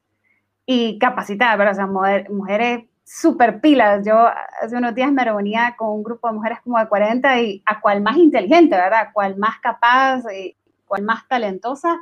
y 0.65 0.97
capacitadas, 0.99 1.57
¿verdad? 1.57 1.73
O 1.73 1.75
sea, 1.75 2.29
mujeres 2.29 2.85
súper 3.03 3.59
pilas. 3.61 4.05
Yo 4.05 4.27
hace 4.61 4.75
unos 4.75 4.95
días 4.95 5.11
me 5.11 5.23
reunía 5.23 5.75
con 5.77 5.89
un 5.89 6.03
grupo 6.03 6.27
de 6.27 6.33
mujeres 6.33 6.59
como 6.63 6.79
de 6.79 6.87
40 6.87 7.41
y 7.41 7.61
a 7.65 7.81
cual 7.81 8.01
más 8.01 8.17
inteligente, 8.17 8.75
¿verdad? 8.75 9.01
A 9.01 9.11
cual 9.11 9.37
más 9.37 9.59
capaz, 9.59 10.23
y 10.33 10.55
cual 10.85 11.03
más 11.03 11.27
talentosa. 11.27 11.99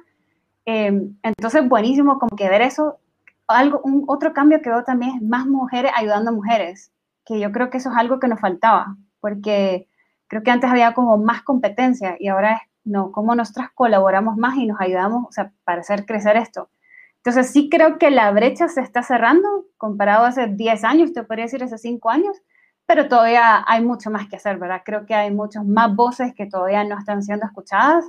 Em, 0.71 1.17
entonces, 1.23 1.67
buenísimo 1.67 2.19
como 2.19 2.35
que 2.37 2.47
ver 2.47 2.61
eso. 2.61 2.99
Algo, 3.47 3.81
un, 3.83 4.03
otro 4.07 4.33
cambio 4.33 4.61
que 4.61 4.69
veo 4.69 4.83
también 4.83 5.15
es 5.15 5.21
más 5.23 5.47
mujeres 5.47 5.91
ayudando 5.95 6.29
a 6.29 6.33
mujeres, 6.33 6.91
que 7.25 7.39
yo 7.39 7.51
creo 7.51 7.71
que 7.71 7.77
eso 7.77 7.89
es 7.89 7.97
algo 7.97 8.19
que 8.19 8.27
nos 8.27 8.39
faltaba, 8.39 8.95
porque 9.19 9.87
creo 10.27 10.43
que 10.43 10.51
antes 10.51 10.69
había 10.69 10.93
como 10.93 11.17
más 11.17 11.41
competencia 11.41 12.17
y 12.19 12.27
ahora 12.27 12.53
es, 12.53 12.61
no, 12.83 13.11
cómo 13.11 13.33
nosotras 13.33 13.69
colaboramos 13.73 14.37
más 14.37 14.57
y 14.57 14.67
nos 14.67 14.79
ayudamos, 14.79 15.25
o 15.27 15.31
sea, 15.31 15.51
para 15.63 15.81
hacer 15.81 16.05
crecer 16.05 16.37
esto. 16.37 16.69
Entonces 17.17 17.51
sí 17.51 17.69
creo 17.69 17.97
que 17.97 18.11
la 18.11 18.31
brecha 18.31 18.67
se 18.67 18.81
está 18.81 19.01
cerrando 19.01 19.65
comparado 19.77 20.25
a 20.25 20.27
hace 20.29 20.47
10 20.47 20.83
años, 20.83 21.13
te 21.13 21.23
podría 21.23 21.45
decir 21.45 21.63
hace 21.63 21.79
5 21.79 22.09
años, 22.11 22.37
pero 22.85 23.07
todavía 23.07 23.63
hay 23.67 23.83
mucho 23.83 24.11
más 24.11 24.27
que 24.29 24.35
hacer, 24.35 24.59
¿verdad? 24.59 24.83
Creo 24.85 25.05
que 25.07 25.15
hay 25.15 25.31
muchas 25.31 25.65
más 25.65 25.95
voces 25.95 26.33
que 26.35 26.45
todavía 26.45 26.83
no 26.83 26.97
están 26.97 27.23
siendo 27.23 27.47
escuchadas, 27.47 28.05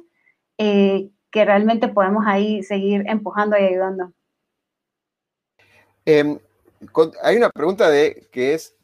eh, 0.59 1.11
que 1.31 1.45
realmente 1.45 1.89
podemos 1.89 2.25
ahí 2.27 2.63
seguir 2.63 3.05
empujando 3.07 3.57
y 3.57 3.63
ayudando. 3.63 4.13
Em, 6.05 6.39
hay 7.23 7.37
una 7.37 7.51
pregunta 7.51 7.89
de 7.89 8.29
que 8.33 8.55
es, 8.55 8.75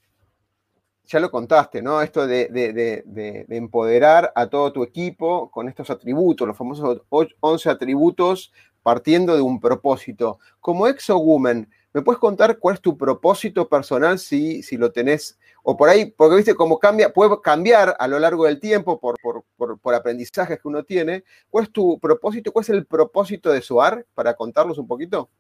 ya 1.05 1.21
lo 1.21 1.31
contaste, 1.31 1.83
¿no? 1.83 2.03
Esto 2.03 2.27
de, 2.27 2.49
de, 2.49 3.47
empoderar 3.49 4.33
a 4.35 4.49
todo 4.49 4.73
tu 4.73 4.83
equipo 4.83 5.51
con 5.51 5.69
estos 5.69 5.89
atributos, 5.91 6.49
los 6.49 6.57
famosos 6.57 7.03
11 7.09 7.71
atributos 7.71 8.53
partiendo 8.83 9.35
de 9.35 9.43
un 9.43 9.61
propósito. 9.61 10.39
Como 10.61 10.87
exo-woman, 10.87 11.69
¿me 11.97 12.03
puedes 12.03 12.21
contar 12.21 12.59
cuál 12.59 12.75
es 12.75 12.83
tu 12.83 12.95
propósito 12.99 13.67
personal 13.71 14.19
si, 14.19 14.63
si 14.63 14.77
lo 14.77 14.93
tenés? 14.93 15.39
O 15.63 15.79
por 15.79 15.89
ahí, 15.89 16.05
porque 16.05 16.37
viste 16.37 16.55
cómo 16.55 16.79
cambia, 16.79 17.11
puede 17.11 17.41
cambiar 17.41 17.97
a 17.99 18.07
lo 18.07 18.19
largo 18.19 18.45
del 18.45 18.61
tiempo 18.61 19.01
por, 19.01 19.17
por, 19.57 19.95
aprendizajes 19.95 20.61
que 20.61 20.69
uno 20.69 20.83
tiene. 20.83 21.25
¿Cuál 21.49 21.65
es 21.65 21.73
tu 21.73 21.99
propósito? 21.99 22.53
¿Cuál 22.53 22.65
es 22.65 22.69
el 22.69 22.85
propósito 22.85 23.51
de 23.51 23.63
SOAR? 23.63 24.05
Para 24.15 24.35
contarlos 24.35 24.77
un 24.77 24.87
poquito. 24.87 25.31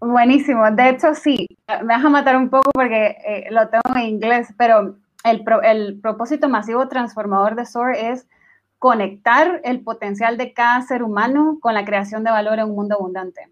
Buenísimo. 0.00 0.70
De 0.70 0.90
hecho, 0.90 1.14
sí. 1.14 1.46
Me 1.66 1.94
vas 1.94 2.04
a 2.04 2.10
matar 2.10 2.36
un 2.36 2.50
poco 2.50 2.70
porque 2.74 3.16
eh, 3.26 3.46
lo 3.50 3.70
tengo 3.70 3.96
en 3.96 4.02
inglés, 4.02 4.48
pero 4.58 4.96
el, 5.24 5.44
el 5.62 5.98
propósito 5.98 6.46
masivo 6.50 6.88
transformador 6.88 7.56
de 7.56 7.64
SOAR 7.64 7.96
es 7.96 8.28
conectar 8.78 9.62
el 9.64 9.82
potencial 9.82 10.36
de 10.36 10.52
cada 10.52 10.82
ser 10.82 11.02
humano 11.02 11.56
con 11.58 11.72
la 11.72 11.86
creación 11.86 12.22
de 12.22 12.30
valor 12.32 12.58
en 12.58 12.66
un 12.66 12.74
mundo 12.74 12.96
abundante. 12.96 13.48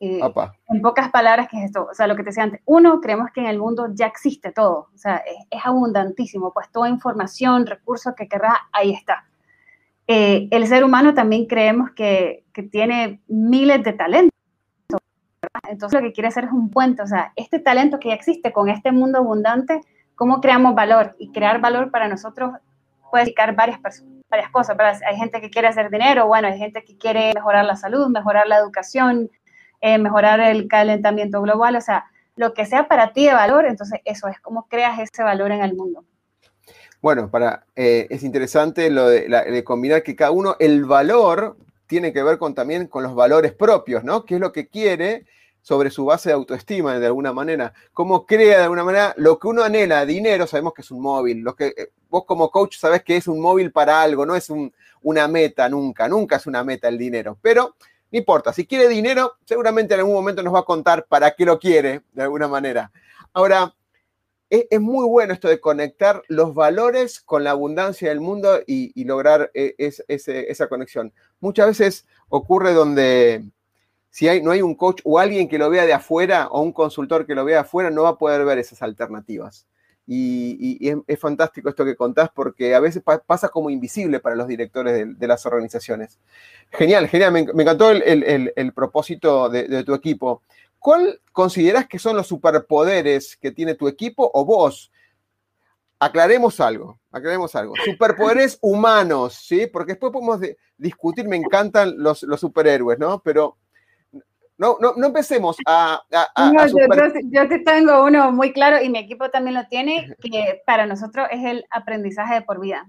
En 0.00 0.80
pocas 0.80 1.10
palabras, 1.10 1.48
¿qué 1.50 1.58
es 1.58 1.64
esto? 1.66 1.86
O 1.90 1.94
sea, 1.94 2.06
lo 2.06 2.16
que 2.16 2.22
te 2.22 2.30
decía 2.30 2.44
antes, 2.44 2.62
uno, 2.64 3.00
creemos 3.00 3.30
que 3.34 3.40
en 3.40 3.46
el 3.46 3.58
mundo 3.58 3.88
ya 3.92 4.06
existe 4.06 4.50
todo, 4.50 4.88
o 4.94 4.98
sea, 4.98 5.22
es, 5.50 5.60
abundantísimo, 5.62 6.52
pues 6.52 6.70
toda 6.70 6.88
información, 6.88 7.66
recursos 7.66 8.14
que 8.16 8.26
querrás, 8.26 8.56
ahí 8.72 8.92
está. 8.92 9.26
Eh, 10.06 10.48
el 10.50 10.66
ser 10.66 10.84
humano 10.84 11.12
también 11.12 11.46
creemos 11.46 11.90
que, 11.90 12.46
que 12.54 12.62
tiene 12.62 13.20
miles 13.28 13.84
de 13.84 13.92
talentos. 13.92 14.30
Entonces 15.68 16.00
lo 16.00 16.06
que 16.06 16.12
quiere 16.12 16.28
hacer 16.28 16.44
es 16.44 16.52
un 16.52 16.70
puente, 16.70 17.02
o 17.02 17.06
sea, 17.06 17.32
este 17.36 17.58
talento 17.58 17.98
que 18.00 18.08
ya 18.08 18.14
existe 18.14 18.52
con 18.52 18.70
este 18.70 18.92
mundo 18.92 19.18
abundante, 19.18 19.82
¿cómo 20.14 20.40
creamos 20.40 20.74
valor? 20.74 21.14
Y 21.18 21.30
crear 21.30 21.60
valor 21.60 21.90
para 21.90 22.08
nosotros 22.08 22.52
puede 23.10 23.24
dedicar 23.24 23.54
varias 23.54 23.78
personas 23.80 24.20
varias 24.30 24.50
cosas, 24.50 24.76
Hay 25.06 25.16
gente 25.16 25.40
que 25.40 25.50
quiere 25.50 25.68
hacer 25.68 25.90
dinero, 25.90 26.26
bueno, 26.26 26.48
hay 26.48 26.58
gente 26.58 26.84
que 26.84 26.96
quiere 26.96 27.32
mejorar 27.34 27.64
la 27.64 27.76
salud, 27.76 28.08
mejorar 28.08 28.46
la 28.46 28.58
educación, 28.58 29.28
eh, 29.80 29.98
mejorar 29.98 30.40
el 30.40 30.68
calentamiento 30.68 31.40
global, 31.42 31.76
o 31.76 31.80
sea, 31.80 32.06
lo 32.36 32.54
que 32.54 32.66
sea 32.66 32.88
para 32.88 33.12
ti 33.12 33.26
de 33.26 33.34
valor, 33.34 33.66
entonces 33.66 34.00
eso 34.04 34.28
es 34.28 34.40
cómo 34.40 34.66
creas 34.68 34.98
ese 34.98 35.22
valor 35.22 35.52
en 35.52 35.62
el 35.62 35.74
mundo. 35.74 36.04
Bueno, 37.02 37.30
para, 37.30 37.64
eh, 37.76 38.06
es 38.10 38.22
interesante 38.22 38.90
lo 38.90 39.08
de, 39.08 39.64
combinar 39.64 40.02
que 40.02 40.16
cada 40.16 40.30
uno, 40.30 40.56
el 40.58 40.84
valor 40.84 41.56
tiene 41.86 42.12
que 42.12 42.22
ver 42.22 42.38
con, 42.38 42.54
también 42.54 42.86
con 42.86 43.02
los 43.02 43.14
valores 43.14 43.52
propios, 43.52 44.04
¿no? 44.04 44.24
¿Qué 44.24 44.34
es 44.34 44.40
lo 44.40 44.52
que 44.52 44.68
quiere? 44.68 45.24
sobre 45.62 45.90
su 45.90 46.06
base 46.06 46.30
de 46.30 46.34
autoestima 46.34 46.98
de 46.98 47.04
alguna 47.04 47.34
manera, 47.34 47.74
cómo 47.92 48.24
crea 48.24 48.56
de 48.56 48.62
alguna 48.62 48.82
manera 48.82 49.12
lo 49.18 49.38
que 49.38 49.48
uno 49.48 49.62
anhela, 49.62 50.06
dinero, 50.06 50.46
sabemos 50.46 50.72
que 50.72 50.80
es 50.80 50.90
un 50.90 51.02
móvil, 51.02 51.40
lo 51.40 51.54
que 51.54 51.74
eh, 51.76 51.90
vos 52.08 52.24
como 52.24 52.50
coach 52.50 52.78
sabés 52.78 53.02
que 53.02 53.16
es 53.16 53.28
un 53.28 53.40
móvil 53.40 53.70
para 53.70 54.00
algo, 54.00 54.24
no 54.24 54.34
es 54.34 54.50
una 55.02 55.28
meta 55.28 55.68
nunca, 55.68 56.08
nunca 56.08 56.36
es 56.36 56.46
una 56.46 56.64
meta 56.64 56.88
el 56.88 56.96
dinero, 56.96 57.36
pero 57.42 57.76
no 58.12 58.18
importa, 58.18 58.52
si 58.52 58.66
quiere 58.66 58.88
dinero, 58.88 59.34
seguramente 59.44 59.94
en 59.94 60.00
algún 60.00 60.14
momento 60.14 60.42
nos 60.42 60.54
va 60.54 60.60
a 60.60 60.64
contar 60.64 61.06
para 61.06 61.32
qué 61.32 61.44
lo 61.44 61.58
quiere, 61.58 62.02
de 62.12 62.22
alguna 62.22 62.48
manera. 62.48 62.90
Ahora, 63.32 63.74
es, 64.50 64.80
muy 64.80 65.06
bueno 65.06 65.32
esto 65.32 65.46
de 65.46 65.60
conectar 65.60 66.22
los 66.26 66.54
valores 66.54 67.20
con 67.20 67.44
la 67.44 67.52
abundancia 67.52 68.08
del 68.08 68.20
mundo 68.20 68.58
y, 68.66 69.04
lograr 69.04 69.50
eh, 69.54 69.74
esa 69.78 70.68
conexión. 70.68 71.12
Muchas 71.38 71.68
veces 71.68 72.06
ocurre 72.28 72.72
donde 72.72 73.44
si 74.10 74.26
hay, 74.26 74.42
no 74.42 74.50
hay 74.50 74.60
un 74.60 74.74
coach 74.74 75.00
o 75.04 75.20
alguien 75.20 75.48
que 75.48 75.58
lo 75.58 75.70
vea 75.70 75.86
de 75.86 75.92
afuera 75.92 76.48
o 76.48 76.62
un 76.62 76.72
consultor 76.72 77.26
que 77.26 77.36
lo 77.36 77.44
vea 77.44 77.56
de 77.56 77.60
afuera, 77.60 77.90
no 77.90 78.02
va 78.02 78.10
a 78.10 78.18
poder 78.18 78.44
ver 78.44 78.58
esas 78.58 78.82
alternativas. 78.82 79.66
Y, 80.06 80.88
es, 81.06 81.20
fantástico 81.20 81.68
esto 81.68 81.84
que 81.84 81.94
contás 81.94 82.30
porque 82.34 82.74
a 82.74 82.80
veces 82.80 83.02
pasa 83.26 83.48
como 83.48 83.70
invisible 83.70 84.18
para 84.18 84.34
los 84.34 84.48
directores 84.48 85.18
de, 85.18 85.26
las 85.28 85.46
organizaciones. 85.46 86.18
Genial, 86.72 87.08
genial. 87.08 87.32
Me, 87.32 87.40
encantó 87.40 87.90
el, 87.90 88.72
propósito 88.74 89.48
de, 89.48 89.84
tu 89.84 89.94
equipo. 89.94 90.42
¿Cuál 90.78 91.20
consideras 91.32 91.86
que 91.86 91.98
son 91.98 92.16
los 92.16 92.26
superpoderes 92.26 93.36
que 93.36 93.52
tiene 93.52 93.74
tu 93.74 93.86
equipo 93.86 94.30
o 94.34 94.44
vos? 94.44 94.90
Aclaremos 95.98 96.58
algo, 96.60 96.98
aclaremos 97.12 97.54
algo. 97.54 97.74
Superpoderes 97.84 98.58
humanos, 98.62 99.34
¿sí? 99.34 99.66
Porque 99.66 99.92
después 99.92 100.12
podemos 100.12 100.40
discutir, 100.78 101.28
me 101.28 101.36
encantan 101.36 101.94
los, 101.98 102.22
los 102.22 102.40
superhéroes, 102.40 102.98
¿no? 102.98 103.20
Pero 103.22 103.58
no, 104.60 104.76
no, 104.78 104.92
no 104.94 105.06
empecemos 105.06 105.56
a... 105.66 106.02
yo, 107.30 107.48
te 107.48 107.58
tengo 107.60 108.04
uno 108.04 108.30
muy 108.30 108.52
claro 108.52 108.76
y 108.82 108.90
mi 108.90 108.98
equipo 108.98 109.30
también 109.30 109.54
lo 109.54 109.66
tiene, 109.68 110.14
que 110.20 110.60
para 110.66 110.84
nosotros 110.84 111.26
es 111.30 111.42
el 111.46 111.64
aprendizaje 111.70 112.34
de 112.34 112.42
por 112.42 112.60
vida. 112.60 112.86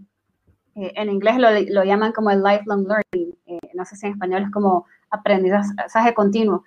Eh, 0.75 0.91
en 0.95 1.09
inglés 1.09 1.37
lo, 1.37 1.47
lo, 1.69 1.85
llaman 1.85 2.11
como 2.11 2.29
el 2.29 2.43
lifelong 2.43 2.85
learning, 2.85 3.37
eh, 3.45 3.59
no 3.73 3.85
sé 3.85 3.95
si 3.95 4.05
en 4.05 4.11
español 4.11 4.43
es 4.43 4.51
como 4.51 4.85
aprendizaje 5.09 6.13
continuo. 6.13 6.65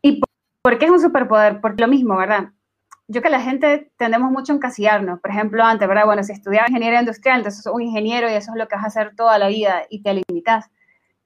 ¿Y 0.00 0.22
por, 0.62 0.78
qué 0.78 0.86
es 0.86 0.90
un 0.90 1.00
superpoder? 1.00 1.60
Porque 1.60 1.82
lo 1.82 1.88
mismo, 1.88 2.16
¿verdad? 2.16 2.48
Yo 3.08 3.20
que 3.20 3.28
la 3.28 3.42
gente 3.42 3.92
tendemos 3.98 4.30
mucho 4.30 4.54
a 4.54 4.56
encasillarnos. 4.56 5.20
Por 5.20 5.32
ejemplo, 5.32 5.62
antes, 5.62 5.86
¿verdad? 5.86 6.06
Bueno, 6.06 6.22
si 6.24 6.32
estudiabas 6.32 6.70
ingeniería 6.70 7.00
industrial, 7.00 7.38
entonces 7.38 7.62
sos 7.62 7.74
un 7.74 7.82
ingeniero 7.82 8.30
y 8.30 8.32
eso 8.32 8.52
es 8.52 8.56
lo 8.56 8.68
que 8.68 8.76
vas 8.76 8.84
a 8.84 8.88
hacer 8.88 9.14
toda 9.16 9.38
la 9.38 9.48
vida 9.48 9.82
y 9.90 10.02
te 10.02 10.14
limitas 10.14 10.70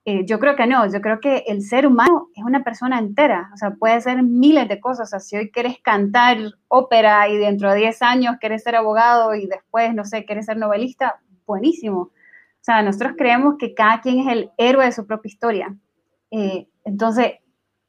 eh, 0.07 0.27
yo 0.27 0.39
creo 0.39 0.55
que 0.55 0.67
no, 0.67 0.91
yo 0.93 1.01
creo 1.01 1.19
que 1.19 1.45
el 1.47 1.63
ser 1.63 1.87
humano 1.87 2.29
es 2.35 2.45
una 2.45 2.63
persona 2.63 2.99
entera, 2.99 3.51
o 3.55 3.57
sea, 3.57 3.71
puede 3.71 4.01
ser 4.03 4.23
miles 4.23 4.69
de 4.69 4.79
cosas, 4.79 5.09
o 5.09 5.11
sea, 5.11 5.21
si 5.21 5.37
hoy 5.37 5.51
quieres 5.51 5.79
cantar 5.81 6.37
ópera 6.69 7.27
y 7.29 7.39
dentro 7.39 7.71
de 7.73 7.79
10 7.79 8.03
años 8.03 8.37
quieres 8.39 8.63
ser 8.63 8.77
abogado 8.77 9.35
y 9.35 9.47
después, 9.47 9.95
no 9.95 10.05
sé, 10.05 10.27
quieres 10.27 10.45
ser 10.47 10.59
novelista, 10.59 11.21
buenísimo. 11.47 12.01
O 12.01 12.11
sea, 12.61 12.83
nosotros 12.83 13.15
creemos 13.17 13.57
que 13.59 13.75
cada 13.75 14.03
quien 14.03 14.21
es 14.21 14.27
el 14.33 14.51
héroe 14.59 14.85
de 14.85 14.93
su 14.93 15.07
propia 15.07 15.29
historia. 15.29 15.77
Eh, 16.31 16.69
entonces, 16.85 17.35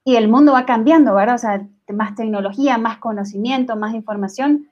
y 0.06 0.16
el 0.16 0.30
mundo 0.30 0.54
va 0.54 0.66
cambiando, 0.66 1.16
¿verdad? 1.16 1.36
O 1.36 1.40
sea, 1.40 1.68
más 1.94 2.16
tecnología, 2.16 2.78
más 2.78 2.98
conocimiento, 3.00 3.76
más 3.76 3.94
información. 3.94 4.70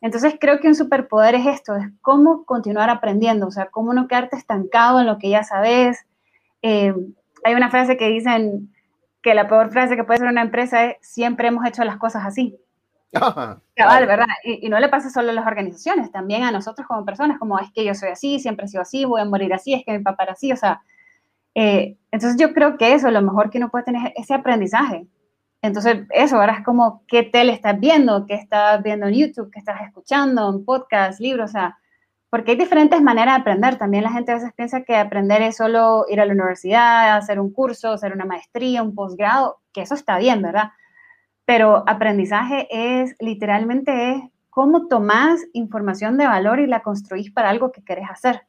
Entonces 0.00 0.34
creo 0.40 0.58
que 0.58 0.66
un 0.66 0.74
superpoder 0.74 1.36
es 1.36 1.46
esto, 1.46 1.76
es 1.76 1.86
cómo 2.00 2.44
continuar 2.44 2.90
aprendiendo, 2.90 3.46
o 3.46 3.50
sea, 3.52 3.66
cómo 3.70 3.94
no 3.94 4.08
quedarte 4.08 4.36
estancado 4.36 4.98
en 5.00 5.06
lo 5.06 5.18
que 5.18 5.30
ya 5.30 5.44
sabes, 5.44 6.06
eh, 6.62 6.94
hay 7.44 7.54
una 7.54 7.70
frase 7.70 7.96
que 7.96 8.08
dicen 8.08 8.72
que 9.22 9.34
la 9.34 9.48
peor 9.48 9.70
frase 9.70 9.96
que 9.96 10.04
puede 10.04 10.20
ser 10.20 10.28
una 10.28 10.42
empresa 10.42 10.84
es 10.84 10.96
siempre 11.00 11.48
hemos 11.48 11.66
hecho 11.66 11.84
las 11.84 11.96
cosas 11.98 12.24
así. 12.24 12.56
Cabal, 13.76 14.06
¿verdad? 14.06 14.26
Y, 14.44 14.68
no 14.68 14.80
le 14.80 14.88
pasa 14.88 15.10
solo 15.10 15.30
a 15.30 15.34
las 15.34 15.46
organizaciones, 15.46 16.10
también 16.10 16.44
a 16.44 16.50
nosotros 16.50 16.86
como 16.86 17.04
personas, 17.04 17.38
como 17.38 17.58
es 17.58 17.70
que 17.72 17.84
yo 17.84 17.94
soy 17.94 18.10
así, 18.10 18.38
siempre 18.38 18.64
he 18.64 18.68
sido 18.68 18.82
así, 18.82 19.04
voy 19.04 19.20
a 19.20 19.26
morir 19.26 19.52
así, 19.52 19.74
es 19.74 19.84
que 19.84 19.92
mi 19.92 20.02
papá 20.02 20.22
era 20.24 20.32
así, 20.32 20.50
o 20.50 20.56
sea, 20.56 20.82
eh, 21.54 21.98
entonces 22.10 22.40
yo 22.40 22.54
creo 22.54 22.78
que 22.78 22.94
eso, 22.94 23.10
lo 23.10 23.20
mejor 23.20 23.50
que 23.50 23.58
uno 23.58 23.70
puede 23.70 23.84
tener 23.84 24.12
es 24.16 24.24
ese 24.24 24.34
aprendizaje. 24.34 25.06
Entonces, 25.60 26.06
eso, 26.10 26.36
ahora 26.36 26.54
es 26.54 26.64
como 26.64 27.04
qué 27.06 27.22
tele 27.22 27.52
estás 27.52 27.78
viendo, 27.78 28.26
qué 28.26 28.34
estás 28.34 28.82
viendo 28.82 29.06
en 29.06 29.14
YouTube, 29.14 29.50
qué 29.52 29.60
estás 29.60 29.80
escuchando, 29.82 30.48
en 30.48 30.64
podcast, 30.64 31.20
libros, 31.20 31.50
o 31.50 31.52
sea, 31.52 31.78
porque 32.32 32.52
hay 32.52 32.56
diferentes 32.56 33.02
maneras 33.02 33.34
de 33.34 33.40
aprender. 33.42 33.76
También 33.76 34.04
la 34.04 34.10
gente 34.10 34.32
a 34.32 34.36
veces 34.36 34.54
piensa 34.54 34.84
que 34.84 34.96
aprender 34.96 35.42
es 35.42 35.58
solo 35.58 36.06
ir 36.08 36.18
a 36.18 36.24
la 36.24 36.32
universidad, 36.32 37.14
hacer 37.14 37.38
un 37.38 37.52
curso, 37.52 37.92
hacer 37.92 38.14
una 38.14 38.24
maestría, 38.24 38.82
un 38.82 38.94
posgrado, 38.94 39.60
que 39.70 39.82
eso 39.82 39.94
está 39.94 40.16
bien, 40.16 40.40
¿verdad? 40.40 40.70
Pero 41.44 41.84
aprendizaje 41.86 42.68
es 42.70 43.14
literalmente 43.20 44.12
es 44.12 44.22
cómo 44.48 44.88
tomás 44.88 45.42
información 45.52 46.16
de 46.16 46.26
valor 46.26 46.58
y 46.60 46.66
la 46.66 46.80
construís 46.82 47.30
para 47.30 47.50
algo 47.50 47.70
que 47.70 47.84
querés 47.84 48.08
hacer. 48.10 48.46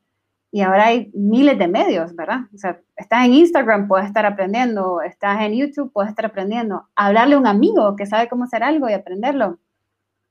y 0.50 0.62
ahora 0.62 0.86
hay 0.86 1.12
miles 1.14 1.58
de 1.60 1.68
medios, 1.68 2.16
¿verdad? 2.16 2.42
O 2.54 2.58
sea, 2.58 2.80
estás 2.96 3.26
en 3.26 3.34
Instagram, 3.34 3.90
puedes 3.90 4.08
estar 4.08 4.26
aprendiendo, 4.26 5.02
estás 5.02 5.42
en 5.42 5.56
YouTube, 5.56 5.92
puedes 5.92 6.12
estar 6.12 6.26
aprendiendo. 6.26 6.88
Hablarle 6.96 7.36
a 7.36 7.40
un 7.40 7.48
amigo 7.48 7.98
que 7.98 8.06
sabe 8.06 8.30
cómo 8.30 8.46
hacer 8.46 8.64
algo 8.64 8.90
y 8.90 8.94
aprenderlo, 8.94 9.60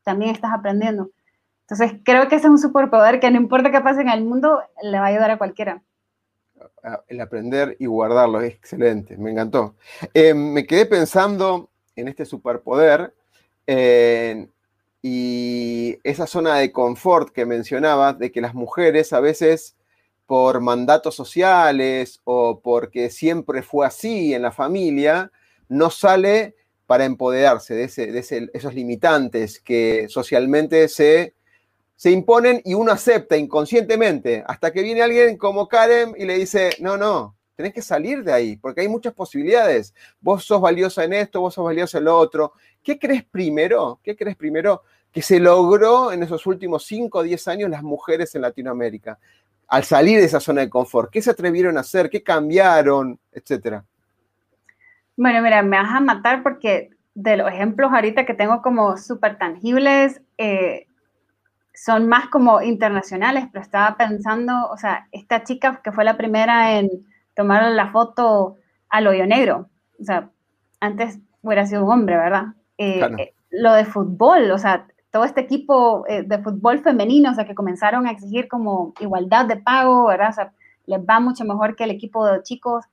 también 0.05 0.31
estás 0.31 0.53
aprendiendo. 0.55 1.11
Entonces, 1.73 2.01
creo 2.05 2.29
que 2.29 2.37
ese 2.37 2.49
es 2.49 2.51
un 2.51 2.59
superpoder 2.59 3.19
que 3.19 3.31
no 3.31 3.39
importa 3.39 3.71
qué 3.71 3.81
pase 3.81 4.03
en 4.03 4.11
el 4.11 4.23
mundo, 4.23 4.63
le 4.83 4.99
va 4.99 5.07
a 5.07 5.09
ayudar 5.09 5.31
a 5.31 5.39
cualquiera. 5.39 5.83
El 7.09 7.19
aprender 7.19 7.77
y 7.79 7.87
guardarlo 7.87 8.43
es 8.43 8.53
excelente, 8.53 9.17
me 9.17 9.31
encantó. 9.31 9.75
Eh, 10.13 10.35
me 10.35 10.67
quedé 10.67 10.85
pensando 10.85 11.71
en 11.97 12.09
este 12.09 12.27
superpoder 12.27 13.15
y 15.01 15.99
esa 16.05 16.27
zona 16.27 16.57
de 16.57 16.73
confort 16.73 17.31
que 17.31 17.47
mencionabas, 17.47 18.19
de 18.19 18.31
que 18.31 18.43
las 18.43 18.53
mujeres 18.53 19.15
a 19.15 19.21
veces 19.21 19.75
por 20.27 20.61
mandatos 20.61 21.15
sociales 21.15 22.21
o 22.25 22.61
porque 22.61 23.09
siempre 23.09 23.63
fue 23.63 23.87
así 23.87 24.35
en 24.35 24.43
la 24.43 24.53
familia, 24.53 25.33
no 25.71 25.89
sale 25.89 26.55
para 26.87 27.07
empoderarse 27.07 27.75
de, 27.75 28.51
esos 28.53 28.75
limitantes 28.75 29.59
que 29.59 30.07
socialmente 30.11 30.89
se, 30.89 31.35
se 32.03 32.11
imponen 32.11 32.61
y 32.65 32.75
uno 32.75 32.91
acepta 32.91 33.37
inconscientemente, 33.37 34.43
hasta 34.49 34.73
que 34.73 34.83
viene 34.83 35.03
alguien 35.03 35.37
como 35.37 35.69
Karen 35.69 36.17
y 36.19 36.25
le 36.25 36.37
dice, 36.37 36.71
no, 36.81 36.97
no, 36.97 37.37
tenés 37.55 37.73
que 37.73 37.81
salir 37.81 38.25
de 38.25 38.33
ahí, 38.33 38.57
porque 38.57 38.81
hay 38.81 38.89
muchas 38.89 39.15
posibilidades. 39.15 39.95
Vos 40.21 40.45
sos 40.45 40.61
valiosa 40.61 41.05
en 41.05 41.13
esto, 41.13 41.41
vos 41.41 41.55
sos 41.55 41.65
valiosa 41.65 41.99
en 41.99 42.07
lo 42.07 42.19
otro. 42.19 42.55
¿Qué 42.83 42.99
crees 42.99 43.23
primero? 43.23 44.01
¿Qué 44.03 44.17
crees 44.17 44.35
primero 44.35 44.83
que 45.13 45.23
se 45.23 45.39
logró 45.39 46.11
en 46.11 46.25
esos 46.25 46.45
últimos 46.45 46.85
5 46.87 47.19
o 47.19 47.23
10 47.23 47.47
años 47.47 47.71
las 47.71 47.85
mujeres 47.85 48.35
en 48.35 48.43
Latinoamérica? 48.43 49.21
al 49.69 49.85
salir 49.85 50.19
de 50.19 50.27
esa 50.27 50.41
zona 50.41 50.63
de 50.63 50.69
confort? 50.69 51.09
¿Qué 51.09 51.23
se 51.23 51.31
atrevieron 51.31 51.77
a 51.79 51.83
hacer? 51.83 52.11
¿Qué 52.11 52.21
cambiaron? 52.21 53.17
Etcétera. 53.31 53.85
Bueno, 55.17 55.41
mira, 55.41 55.63
me 55.63 55.77
vas 55.77 55.95
a 55.95 56.01
matar 56.01 56.43
porque 56.43 56.91
de 57.15 57.37
los 57.37 57.49
ejemplos 57.49 57.93
ahorita 57.93 58.27
que 58.27 58.35
tengo 58.35 58.61
como 58.61 58.97
súper 58.97 59.39
tangibles, 59.39 60.21
eh, 60.37 60.89
son 61.75 62.07
más 62.07 62.29
como 62.29 62.63
internacionales, 62.63 63.47
pero 63.53 63.63
estaba 63.63 63.97
pensando, 63.97 64.53
o 64.71 64.77
sea, 64.77 65.09
esta 65.13 65.43
chica 65.45 65.81
que 65.83 65.93
fue 65.93 66.05
la 66.05 66.17
primera 66.17 66.79
en 66.79 66.91
tomar 67.35 67.71
la 67.73 67.91
foto 67.91 68.57
al 68.89 69.07
hoyo 69.07 69.27
negro, 69.27 69.69
o 69.99 70.05
sea, 70.05 70.31
antes 70.81 71.19
hubiera 71.41 71.67
sido 71.67 71.85
un 71.85 71.93
hombre, 71.93 72.17
¿verdad? 72.17 72.47
Eh, 72.77 73.01
eh, 73.19 73.35
lo 73.51 73.73
de 73.73 73.85
fútbol, 73.85 74.51
o 74.51 74.59
sea, 74.59 74.87
todo 75.11 75.25
este 75.25 75.41
equipo 75.41 76.05
eh, 76.09 76.23
de 76.23 76.39
fútbol 76.39 76.81
femenino, 76.81 77.31
o 77.31 77.35
sea, 77.35 77.47
que 77.47 77.55
comenzaron 77.55 78.07
a 78.07 78.11
exigir 78.11 78.49
como 78.49 78.95
igualdad 79.01 79.47
de 79.47 79.57
pago, 79.57 80.07
¿verdad? 80.07 80.31
O 80.31 80.33
sea, 80.33 80.53
les 80.87 81.01
va 81.01 81.21
mucho 81.21 81.45
mejor 81.45 81.77
que 81.77 81.85
el 81.85 81.91
equipo 81.91 82.27
de 82.27 82.43
chicos 82.43 82.85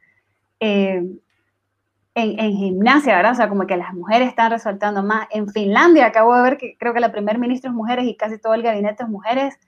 en, 2.16 2.52
gimnasia, 2.54 3.16
¿verdad? 3.16 3.32
O 3.32 3.36
sea, 3.36 3.50
como 3.50 3.66
que 3.68 3.78
las 3.78 3.94
mujeres 3.94 4.30
están 4.30 4.52
resaltando 4.52 5.04
más. 5.04 5.28
En 5.32 5.48
Finlandia 5.50 6.06
acabo 6.06 6.36
de 6.36 6.42
ver 6.42 6.58
que 6.58 6.78
creo 6.78 6.94
que 6.94 7.00
la 7.00 7.12
primer 7.12 7.38
ministra 7.38 7.70
es 7.70 7.76
mujeres 7.76 8.06
y 8.06 8.18
casi 8.18 8.38
todo 8.38 8.54
el 8.54 8.64
gabinete 8.64 9.04
es 9.04 9.10
mujeres. 9.10 9.60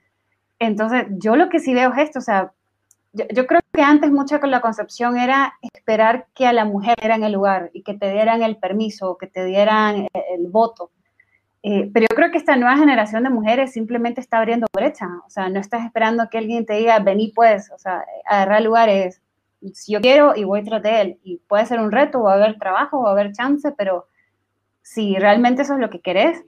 Entonces, 0.58 1.06
yo 1.10 1.36
lo 1.36 1.48
que 1.48 1.60
sí 1.60 1.74
veo 1.74 1.92
es 1.92 1.98
esto, 1.98 2.18
o 2.18 2.22
sea, 2.22 2.52
yo, 3.12 3.46
creo 3.46 3.60
que 3.72 3.82
antes 3.82 4.10
mucha 4.10 4.40
con 4.40 4.50
la 4.50 4.62
concepción 4.62 5.18
era 5.18 5.54
esperar 5.60 6.28
que 6.34 6.46
a 6.46 6.52
la 6.52 6.64
mujer 6.64 6.96
era 7.02 7.14
en 7.14 7.24
el 7.24 7.32
lugar 7.32 7.70
y 7.74 7.82
que 7.82 7.94
te 7.94 8.10
dieran 8.10 8.42
el 8.42 8.56
permiso, 8.56 9.18
que 9.18 9.26
te 9.26 9.44
dieran 9.44 10.08
el 10.14 10.46
voto. 10.48 10.90
Eh, 11.62 11.90
pero 11.92 12.06
yo 12.10 12.16
creo 12.16 12.30
que 12.30 12.38
esta 12.38 12.56
nueva 12.56 12.76
generación 12.76 13.22
de 13.22 13.30
mujeres 13.30 13.72
simplemente 13.72 14.20
está 14.20 14.38
abriendo 14.38 14.66
brecha. 14.72 15.08
O 15.26 15.30
sea, 15.30 15.48
no 15.50 15.60
estás 15.60 15.84
esperando 15.84 16.28
que 16.30 16.38
alguien 16.38 16.64
te 16.64 16.74
diga, 16.74 16.98
vení 17.00 17.32
pues, 17.34 17.70
o 17.70 17.78
sea, 17.78 18.04
agarrar 18.24 18.62
lugares. 18.62 19.20
Si 19.74 19.92
yo 19.92 20.00
quiero 20.00 20.34
y 20.34 20.44
voy 20.44 20.62
tras 20.64 20.82
de 20.82 21.00
él. 21.00 21.20
Y 21.22 21.38
puede 21.48 21.66
ser 21.66 21.80
un 21.80 21.92
reto, 21.92 22.22
va 22.22 22.32
a 22.32 22.36
haber 22.36 22.58
trabajo, 22.58 23.02
va 23.02 23.10
a 23.10 23.12
haber 23.12 23.32
chance, 23.32 23.72
pero 23.72 24.06
si 24.82 25.16
realmente 25.16 25.62
eso 25.62 25.74
es 25.74 25.80
lo 25.80 25.90
que 25.90 26.00
querés, 26.00 26.44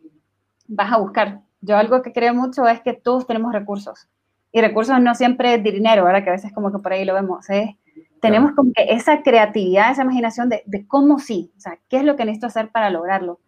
vas 0.67 0.93
a 0.93 0.99
buscar. 0.99 1.41
Yo 1.61 1.77
algo 1.77 2.03
que 2.03 2.13
creo 2.13 2.35
mucho 2.35 2.67
es 2.67 2.81
que 2.81 2.93
todos 2.93 3.27
tenemos 3.27 3.53
recursos. 3.53 4.09
Y 4.53 4.61
recursos 4.61 5.01
no 5.01 5.15
siempre 5.15 5.55
es 5.55 5.63
dinero, 5.63 6.05
¿verdad? 6.05 6.23
Que 6.23 6.31
a 6.31 6.35
veces 6.35 6.53
como 6.53 6.71
que 6.71 6.79
por 6.79 6.93
ahí 6.93 7.05
lo 7.05 7.15
vemos. 7.15 7.49
¿eh? 7.51 7.79
Tenemos 8.21 8.53
como 8.53 8.73
que 8.73 8.85
esa 8.89 9.23
creatividad, 9.23 9.93
esa 9.93 10.03
imaginación 10.03 10.49
de, 10.49 10.63
de, 10.67 10.87
cómo 10.87 11.19
sí, 11.19 11.53
o 11.57 11.61
sea, 11.61 11.79
qué 11.89 11.99
es 11.99 12.05
lo 12.05 12.17
que 12.17 12.25
necesito 12.25 12.47
hacer 12.47 12.71
para 12.71 12.91
lograrlo. 12.91 13.41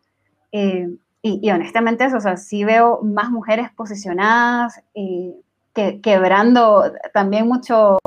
Eh, 0.52 0.88
y, 1.22 1.50
honestamente 1.50 2.04
eso, 2.04 2.18
o 2.18 2.20
sea, 2.20 2.36
sí 2.36 2.64
veo 2.64 3.00
más 3.02 3.30
mujeres 3.30 3.70
posicionadas, 3.72 4.80
y 4.94 5.34
que, 5.74 6.00
quebrando 6.00 6.92
también 7.12 7.48
muchos, 7.48 7.98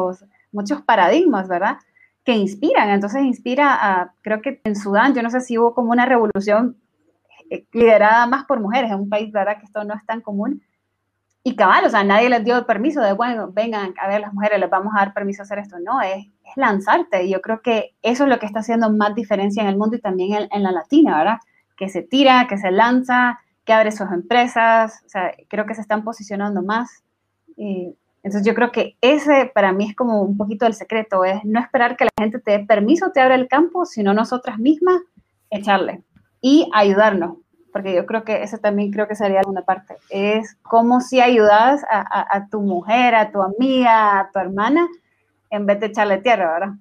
muchos 0.51 0.81
paradigmas, 0.81 1.47
¿verdad? 1.47 1.77
Que 2.23 2.33
inspiran, 2.33 2.89
entonces 2.89 3.23
inspira 3.23 3.73
a, 3.73 4.13
creo 4.21 4.41
que 4.41 4.61
en 4.63 4.75
Sudán, 4.75 5.13
yo 5.13 5.23
no 5.23 5.29
sé 5.29 5.41
si 5.41 5.57
hubo 5.57 5.73
como 5.73 5.91
una 5.91 6.05
revolución 6.05 6.77
eh, 7.49 7.65
liderada 7.71 8.27
más 8.27 8.45
por 8.45 8.59
mujeres, 8.59 8.91
en 8.91 8.99
un 8.99 9.09
país, 9.09 9.31
¿verdad? 9.31 9.57
Que 9.59 9.65
esto 9.65 9.83
no 9.83 9.95
es 9.95 10.05
tan 10.05 10.21
común. 10.21 10.61
Y 11.43 11.55
cabal, 11.55 11.85
o 11.85 11.89
sea, 11.89 12.03
nadie 12.03 12.29
les 12.29 12.43
dio 12.43 12.65
permiso 12.65 13.01
de, 13.01 13.13
bueno, 13.13 13.51
vengan, 13.51 13.93
a 14.01 14.07
ver, 14.07 14.21
las 14.21 14.33
mujeres 14.33 14.59
les 14.59 14.69
vamos 14.69 14.93
a 14.95 14.99
dar 14.99 15.13
permiso 15.13 15.41
a 15.41 15.45
hacer 15.45 15.59
esto. 15.59 15.77
No, 15.79 16.01
es, 16.01 16.27
lanzarte. 16.55 17.23
Y 17.23 17.31
yo 17.31 17.41
creo 17.41 17.61
que 17.61 17.95
eso 18.01 18.23
es 18.25 18.29
lo 18.29 18.39
que 18.39 18.45
está 18.45 18.59
haciendo 18.59 18.91
más 18.91 19.15
diferencia 19.15 19.63
en 19.63 19.69
el 19.69 19.77
mundo 19.77 19.95
y 19.95 20.01
también 20.01 20.33
en, 20.33 20.49
en 20.51 20.63
la 20.63 20.71
latina, 20.71 21.17
¿verdad? 21.17 21.37
que 21.79 21.87
se 21.87 22.03
tira, 22.03 22.45
que 22.47 22.57
se 22.57 22.71
lanza, 22.71 23.39
que 23.63 23.71
abre 23.71 23.93
sus 23.93 24.11
empresas, 24.11 25.01
o 25.05 25.09
sea, 25.09 25.31
creo 25.47 25.65
que 25.65 25.73
se 25.73 25.81
están 25.81 26.03
posicionando 26.03 26.61
más. 26.61 27.03
Entonces 28.23 28.45
yo 28.45 28.53
creo 28.53 28.71
que 28.71 28.97
ese 29.01 29.51
para 29.53 29.71
mí 29.71 29.89
es 29.89 29.95
como 29.95 30.21
un 30.21 30.37
poquito 30.37 30.65
el 30.65 30.73
secreto, 30.73 31.23
es 31.23 31.43
no 31.45 31.59
esperar 31.59 31.95
que 31.95 32.05
la 32.05 32.11
gente 32.19 32.39
te 32.39 32.51
dé 32.51 32.65
permiso, 32.65 33.11
te 33.11 33.21
abra 33.21 33.35
el 33.35 33.47
campo, 33.47 33.85
sino 33.85 34.13
nosotras 34.13 34.59
mismas 34.59 35.01
echarle 35.49 36.03
y 36.41 36.69
ayudarnos, 36.73 37.37
porque 37.71 37.95
yo 37.95 38.05
creo 38.05 38.23
que 38.23 38.43
ese 38.43 38.57
también 38.57 38.91
creo 38.91 39.07
que 39.07 39.15
sería 39.15 39.39
alguna 39.39 39.61
parte, 39.61 39.95
es 40.09 40.55
como 40.61 41.01
si 41.01 41.21
ayudas 41.21 41.83
a, 41.89 42.35
a 42.35 42.47
tu 42.47 42.61
mujer, 42.61 43.15
a 43.15 43.31
tu 43.31 43.41
amiga, 43.41 44.19
a 44.19 44.31
tu 44.31 44.39
hermana, 44.39 44.87
en 45.49 45.65
vez 45.65 45.79
de 45.79 45.87
echarle 45.87 46.17
tierra, 46.17 46.51
¿verdad? 46.51 46.73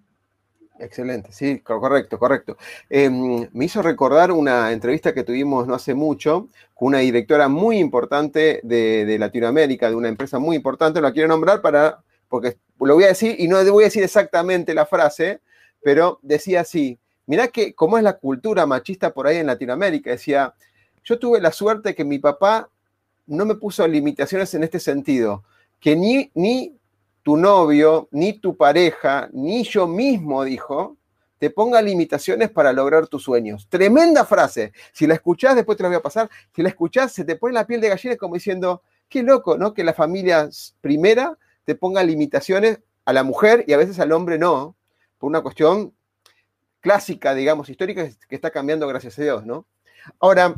Excelente, 0.80 1.32
sí, 1.32 1.58
correcto, 1.60 2.18
correcto. 2.18 2.56
Em, 2.88 3.48
me 3.52 3.64
hizo 3.64 3.82
recordar 3.82 4.30
una 4.30 4.70
entrevista 4.72 5.12
que 5.12 5.24
tuvimos 5.24 5.66
no 5.66 5.74
hace 5.74 5.94
mucho 5.94 6.48
con 6.74 6.88
una 6.88 6.98
directora 6.98 7.48
muy 7.48 7.78
importante 7.78 8.60
de, 8.62 9.16
Latinoamérica, 9.18 9.88
de 9.88 9.96
una 9.96 10.08
empresa 10.08 10.38
muy 10.38 10.54
importante, 10.54 11.00
la 11.00 11.12
quiero 11.12 11.28
nombrar 11.28 11.60
para, 11.62 11.98
porque 12.28 12.58
lo 12.80 12.94
voy 12.94 13.04
a 13.04 13.08
decir 13.08 13.34
y 13.38 13.48
no 13.48 13.64
voy 13.72 13.84
a 13.84 13.86
decir 13.86 14.04
exactamente 14.04 14.72
la 14.72 14.86
frase, 14.86 15.40
pero 15.82 16.20
decía 16.22 16.60
así, 16.60 16.98
mirá 17.26 17.48
que 17.48 17.74
cómo 17.74 17.98
es 17.98 18.04
la 18.04 18.16
cultura 18.18 18.64
machista 18.64 19.12
por 19.12 19.26
ahí 19.26 19.38
en 19.38 19.46
Latinoamérica, 19.46 20.10
decía, 20.10 20.54
yo 21.02 21.18
tuve 21.18 21.40
la 21.40 21.50
suerte 21.50 21.96
que 21.96 22.04
mi 22.04 22.20
papá 22.20 22.70
no 23.26 23.44
me 23.46 23.56
puso 23.56 23.86
limitaciones 23.88 24.54
en 24.54 24.62
este 24.62 24.78
sentido, 24.78 25.42
que 25.80 25.96
ni, 25.96 26.30
ni 26.34 26.78
tu 27.28 27.36
novio, 27.36 28.08
ni 28.10 28.40
tu 28.40 28.56
pareja, 28.56 29.28
ni 29.34 29.62
yo 29.62 29.86
mismo, 29.86 30.44
dijo, 30.44 30.96
te 31.36 31.50
ponga 31.50 31.82
limitaciones 31.82 32.48
para 32.50 32.72
lograr 32.72 33.06
tus 33.06 33.22
sueños. 33.22 33.68
Tremenda 33.68 34.24
frase. 34.24 34.72
Si 34.94 35.06
la 35.06 35.12
escuchás, 35.12 35.54
después 35.54 35.76
te 35.76 35.82
la 35.82 35.90
voy 35.90 35.98
a 35.98 36.00
pasar, 36.00 36.30
si 36.56 36.62
la 36.62 36.70
escuchás, 36.70 37.12
se 37.12 37.26
te 37.26 37.36
pone 37.36 37.52
la 37.52 37.66
piel 37.66 37.82
de 37.82 37.90
gallina 37.90 38.16
como 38.16 38.32
diciendo, 38.32 38.80
qué 39.10 39.22
loco, 39.22 39.58
¿no? 39.58 39.74
Que 39.74 39.84
la 39.84 39.92
familia 39.92 40.48
primera 40.80 41.36
te 41.66 41.74
ponga 41.74 42.02
limitaciones 42.02 42.80
a 43.04 43.12
la 43.12 43.24
mujer 43.24 43.62
y 43.66 43.74
a 43.74 43.76
veces 43.76 44.00
al 44.00 44.12
hombre 44.12 44.38
no, 44.38 44.74
por 45.18 45.28
una 45.28 45.42
cuestión 45.42 45.92
clásica, 46.80 47.34
digamos, 47.34 47.68
histórica, 47.68 48.08
que 48.26 48.34
está 48.36 48.50
cambiando, 48.50 48.88
gracias 48.88 49.18
a 49.18 49.22
Dios, 49.22 49.44
¿no? 49.44 49.66
Ahora, 50.18 50.54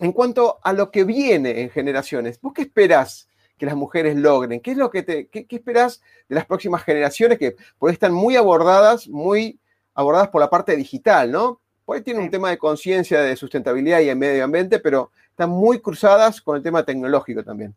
en 0.00 0.12
cuanto 0.12 0.58
a 0.62 0.74
lo 0.74 0.90
que 0.90 1.04
viene 1.04 1.62
en 1.62 1.70
generaciones, 1.70 2.38
¿vos 2.42 2.52
qué 2.52 2.60
esperás 2.60 3.26
que 3.58 3.66
las 3.66 3.76
mujeres 3.76 4.16
logren? 4.16 4.60
¿Qué 4.60 4.72
es 4.72 4.76
lo 4.76 4.90
que 4.90 5.02
te, 5.02 5.28
qué, 5.28 5.46
esperas 5.48 6.02
de 6.28 6.34
las 6.34 6.46
próximas 6.46 6.82
generaciones 6.82 7.38
que 7.38 7.56
por 7.78 7.90
ahí 7.90 7.94
están 7.94 8.12
muy 8.12 8.36
abordadas, 8.36 9.08
muy 9.08 9.58
abordadas 9.94 10.28
por 10.28 10.40
la 10.40 10.50
parte 10.50 10.76
digital, 10.76 11.30
¿no? 11.30 11.60
Por 11.84 11.96
ahí 11.96 12.02
tienen 12.02 12.24
un 12.24 12.30
tema 12.30 12.50
de 12.50 12.58
conciencia, 12.58 13.20
de 13.20 13.36
sustentabilidad 13.36 14.00
y 14.00 14.06
de 14.06 14.14
medio 14.14 14.44
ambiente, 14.44 14.78
pero 14.78 15.10
están 15.30 15.50
muy 15.50 15.80
cruzadas 15.80 16.40
con 16.40 16.56
el 16.56 16.62
tema 16.62 16.84
tecnológico 16.84 17.44
también. 17.44 17.74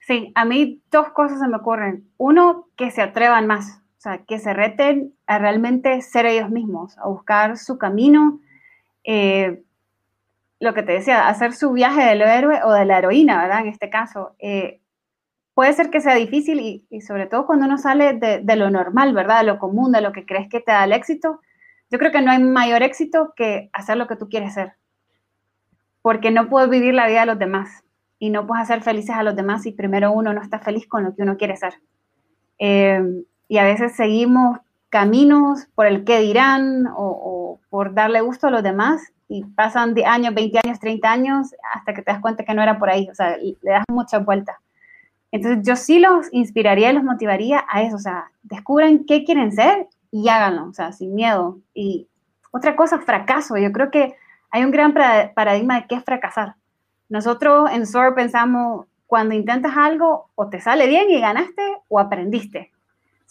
Sí, 0.00 0.32
a 0.34 0.44
mí 0.44 0.80
dos 0.90 1.10
cosas 1.10 1.40
se 1.40 1.48
me 1.48 1.56
ocurren. 1.56 2.08
Uno, 2.16 2.68
que 2.76 2.90
se 2.90 3.02
atrevan 3.02 3.46
más, 3.46 3.80
o 3.98 4.00
sea, 4.00 4.18
que 4.18 4.38
se 4.38 4.54
reten 4.54 5.14
a 5.26 5.38
realmente 5.38 6.00
ser 6.02 6.26
ellos 6.26 6.50
mismos, 6.50 6.96
a 6.98 7.08
buscar 7.08 7.58
su 7.58 7.76
camino. 7.76 8.40
Eh, 9.04 9.62
lo 10.60 10.74
que 10.74 10.82
te 10.82 10.92
decía, 10.92 11.26
hacer 11.26 11.54
su 11.54 11.72
viaje 11.72 12.02
del 12.02 12.20
héroe 12.20 12.60
o 12.62 12.72
de 12.72 12.84
la 12.84 12.98
heroína, 12.98 13.42
¿verdad? 13.42 13.60
En 13.60 13.68
este 13.68 13.88
caso, 13.88 14.36
eh, 14.38 14.80
puede 15.54 15.72
ser 15.72 15.90
que 15.90 16.02
sea 16.02 16.14
difícil 16.14 16.86
y, 16.90 17.00
sobre 17.00 17.26
todo 17.26 17.46
cuando 17.46 17.64
uno 17.64 17.78
sale 17.78 18.12
de, 18.14 18.56
lo 18.56 18.70
normal, 18.70 19.14
¿verdad? 19.14 19.40
De 19.40 19.46
lo 19.46 19.58
común, 19.58 19.90
de 19.90 20.02
lo 20.02 20.12
que 20.12 20.26
crees 20.26 20.48
que 20.48 20.60
te 20.60 20.70
da 20.70 20.84
el 20.84 20.92
éxito. 20.92 21.40
Yo 21.90 21.98
creo 21.98 22.12
que 22.12 22.20
no 22.20 22.30
hay 22.30 22.42
mayor 22.42 22.82
éxito 22.82 23.32
que 23.34 23.70
hacer 23.72 23.96
lo 23.96 24.06
que 24.06 24.16
tú 24.16 24.28
quieres 24.28 24.54
ser. 24.54 24.74
Porque 26.02 26.30
no 26.30 26.48
puedes 26.48 26.68
vivir 26.68 26.94
la 26.94 27.08
vida 27.08 27.20
de 27.20 27.26
los 27.26 27.38
demás 27.38 27.82
y 28.18 28.28
no 28.28 28.46
puedes 28.46 28.62
hacer 28.62 28.82
felices 28.82 29.16
a 29.16 29.22
los 29.22 29.34
demás 29.34 29.62
si 29.62 29.72
primero 29.72 30.12
uno 30.12 30.32
no 30.34 30.42
está 30.42 30.58
feliz 30.58 30.86
con 30.86 31.04
lo 31.04 31.16
que 31.16 31.22
uno 31.22 31.38
quiere 31.38 31.56
ser. 31.56 31.74
Eh, 32.58 33.02
y 33.48 33.58
a 33.58 33.64
veces 33.64 33.96
seguimos 33.96 34.58
caminos 34.90 35.66
por 35.74 35.86
el 35.86 36.04
qué 36.04 36.20
dirán 36.20 36.86
o, 36.94 37.58
por 37.70 37.94
darle 37.94 38.20
gusto 38.20 38.48
a 38.48 38.50
los 38.50 38.62
demás 38.62 39.12
y 39.28 39.44
pasan 39.44 39.94
de 39.94 40.04
años, 40.04 40.34
20 40.34 40.60
años, 40.64 40.80
30 40.80 41.10
años 41.10 41.54
hasta 41.72 41.94
que 41.94 42.02
te 42.02 42.10
das 42.10 42.20
cuenta 42.20 42.44
que 42.44 42.52
no 42.52 42.62
era 42.62 42.78
por 42.78 42.90
ahí, 42.90 43.08
o 43.08 43.14
sea, 43.14 43.36
le 43.38 43.70
das 43.70 43.84
muchas 43.88 44.24
vueltas. 44.24 44.56
Entonces 45.30 45.64
yo 45.64 45.76
sí 45.76 46.00
los 46.00 46.26
inspiraría 46.32 46.90
y 46.90 46.94
los 46.94 47.04
motivaría 47.04 47.64
a 47.68 47.82
eso, 47.82 47.96
o 47.96 48.00
sea, 48.00 48.30
descubran 48.42 49.04
qué 49.04 49.24
quieren 49.24 49.52
ser 49.52 49.86
y 50.10 50.28
háganlo, 50.28 50.66
o 50.66 50.74
sea, 50.74 50.90
sin 50.90 51.14
miedo. 51.14 51.58
Y 51.72 52.08
otra 52.50 52.74
cosa, 52.74 52.98
fracaso. 52.98 53.56
Yo 53.56 53.70
creo 53.72 53.90
que 53.90 54.16
hay 54.50 54.64
un 54.64 54.72
gran 54.72 54.92
paradigma 54.92 55.80
de 55.80 55.86
qué 55.86 55.94
es 55.94 56.04
fracasar. 56.04 56.56
Nosotros 57.08 57.70
en 57.72 57.86
SOAR 57.86 58.14
pensamos, 58.14 58.86
cuando 59.06 59.34
intentas 59.34 59.76
algo, 59.76 60.30
o 60.34 60.48
te 60.48 60.60
sale 60.60 60.86
bien 60.86 61.10
y 61.10 61.20
ganaste, 61.20 61.62
o 61.88 61.98
aprendiste. 61.98 62.72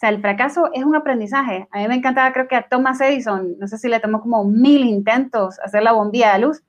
sea, 0.00 0.08
el 0.08 0.22
fracaso 0.22 0.70
es 0.72 0.82
un 0.82 0.96
aprendizaje. 0.96 1.68
A 1.70 1.78
mí 1.78 1.86
me 1.86 1.94
encantaba, 1.94 2.32
creo 2.32 2.48
que 2.48 2.56
a 2.56 2.62
Thomas 2.62 2.98
Edison, 3.02 3.58
no 3.58 3.68
sé 3.68 3.76
si 3.76 3.86
le 3.86 4.00
tomó 4.00 4.22
como 4.22 4.44
mil 4.44 4.82
intentos 4.82 5.60
hacer 5.60 5.82
la 5.82 5.92
bombilla 5.92 6.32
de 6.32 6.38
luz, 6.38 6.62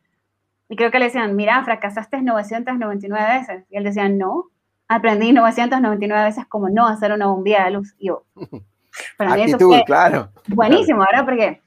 y 0.68 0.76
creo 0.76 0.92
que 0.92 1.00
le 1.00 1.06
decían, 1.06 1.34
mira, 1.38 1.64
fracasaste 1.64 2.22
999 2.22 3.40
veces. 3.40 3.64
Y 3.70 3.78
él 3.78 3.86
decía, 3.86 4.10
no, 4.10 4.48
aprendí 4.90 5.32
999 5.32 6.26
veces 6.26 6.46
como 6.46 6.70
no 6.70 6.86
hacer 6.86 7.14
una 7.14 7.28
bombilla 7.28 7.64
de 7.64 7.72
luz. 7.72 7.96
Y 8.00 8.08
yo, 8.08 8.26
para 9.18 9.36
mí 9.36 9.44
eso 9.44 9.58
fue 9.58 9.86
claro. 9.86 10.30
buenísimo, 10.50 11.00
¿verdad? 11.00 11.24
Porque 11.24 11.62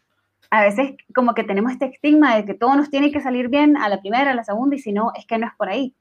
a 0.50 0.60
veces 0.60 0.96
como 1.14 1.32
que 1.32 1.44
tenemos 1.44 1.72
este 1.72 1.86
estigma 1.86 2.36
de 2.36 2.44
que 2.44 2.52
todo 2.52 2.76
nos 2.76 2.90
tiene 2.90 3.10
que 3.10 3.22
salir 3.22 3.48
bien 3.48 3.78
a 3.78 3.88
la 3.88 4.02
primera, 4.02 4.32
a 4.32 4.34
la 4.34 4.44
segunda, 4.44 4.76
y 4.76 4.80
si 4.80 4.92
no, 4.92 5.12
es 5.14 5.24
que 5.24 5.38
no 5.38 5.46
es 5.46 5.52
por 5.56 5.70
ahí. 5.70 5.94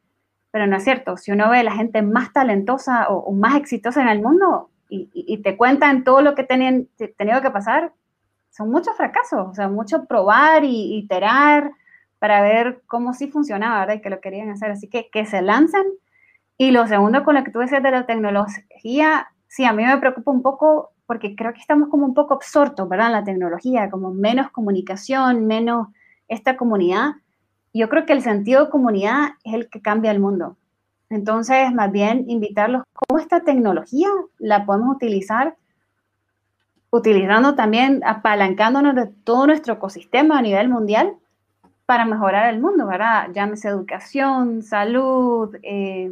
Pero 0.51 0.67
no 0.67 0.75
es 0.75 0.83
cierto. 0.83 1.15
Si 1.15 1.31
uno 1.31 1.49
ve 1.49 1.59
a 1.59 1.63
la 1.63 1.71
gente 1.71 2.01
más 2.01 2.33
talentosa 2.33 3.07
o, 3.07 3.31
más 3.31 3.55
exitosa 3.55 4.01
en 4.01 4.09
el 4.09 4.21
mundo 4.21 4.69
y, 4.93 5.37
te 5.41 5.57
cuentan 5.57 6.03
todo 6.03 6.21
lo 6.21 6.35
que 6.35 6.43
tenían 6.43 6.87
tenido 7.17 7.41
que 7.41 7.51
pasar, 7.51 7.93
son 8.51 8.69
muchos 8.69 8.95
fracasos, 8.95 9.47
o 9.47 9.53
sea, 9.53 9.67
mucho 9.67 10.05
probar 10.05 10.63
y 10.63 10.97
iterar 10.97 11.71
para 12.19 12.41
ver 12.41 12.83
cómo 12.85 13.13
sí 13.13 13.27
funcionaba, 13.29 13.79
¿verdad? 13.79 13.95
Y 13.95 14.01
que 14.01 14.09
lo 14.09 14.21
querían 14.21 14.49
hacer. 14.49 14.71
Así 14.71 14.87
que 14.87 15.09
que 15.11 15.25
se 15.25 15.41
lancen 15.41 15.83
y 16.57 16.71
lo 16.71 16.87
segundo 16.87 17.23
con 17.23 17.35
lo 17.35 17.43
que 17.43 17.51
tú 17.51 17.59
decías 17.59 17.81
de 17.81 17.91
la 17.91 18.05
tecnología, 18.05 19.27
sí, 19.47 19.65
a 19.65 19.73
mí 19.73 19.83
me 19.83 19.97
preocupa 19.97 20.31
un 20.31 20.43
poco 20.43 20.91
porque 21.05 21.35
creo 21.35 21.53
que 21.53 21.59
estamos 21.59 21.89
como 21.89 22.05
un 22.05 22.13
poco 22.13 22.35
absortos, 22.35 22.87
¿verdad? 22.87 23.07
En 23.07 23.13
la 23.13 23.23
tecnología, 23.23 23.89
como 23.89 24.13
menos 24.13 24.51
comunicación, 24.51 25.47
menos 25.47 25.87
esta 26.27 26.55
comunidad. 26.55 27.15
Yo 27.73 27.89
creo 27.89 28.05
que 28.05 28.13
el 28.13 28.21
sentido 28.21 28.65
de 28.65 28.71
comunidad 28.71 29.31
es 29.43 29.53
el 29.55 29.69
que 29.69 29.81
cambia 29.81 30.11
el 30.11 30.19
mundo. 30.19 30.57
Entonces, 31.13 31.71
más 31.71 31.91
bien 31.91 32.25
invitarlos 32.27 32.81
cómo 32.91 33.19
esta 33.19 33.41
tecnología 33.41 34.09
la 34.39 34.65
podemos 34.65 34.95
utilizar, 34.95 35.55
utilizando 36.89 37.53
también, 37.53 38.01
apalancándonos 38.03 38.95
de 38.95 39.05
todo 39.23 39.45
nuestro 39.45 39.75
ecosistema 39.75 40.39
a 40.39 40.41
nivel 40.41 40.69
mundial 40.69 41.13
para 41.85 42.05
mejorar 42.05 42.51
el 42.51 42.59
mundo, 42.59 42.87
¿verdad? 42.87 43.27
Llámese 43.31 43.67
educación, 43.67 44.63
salud, 44.63 45.55
eh, 45.61 46.11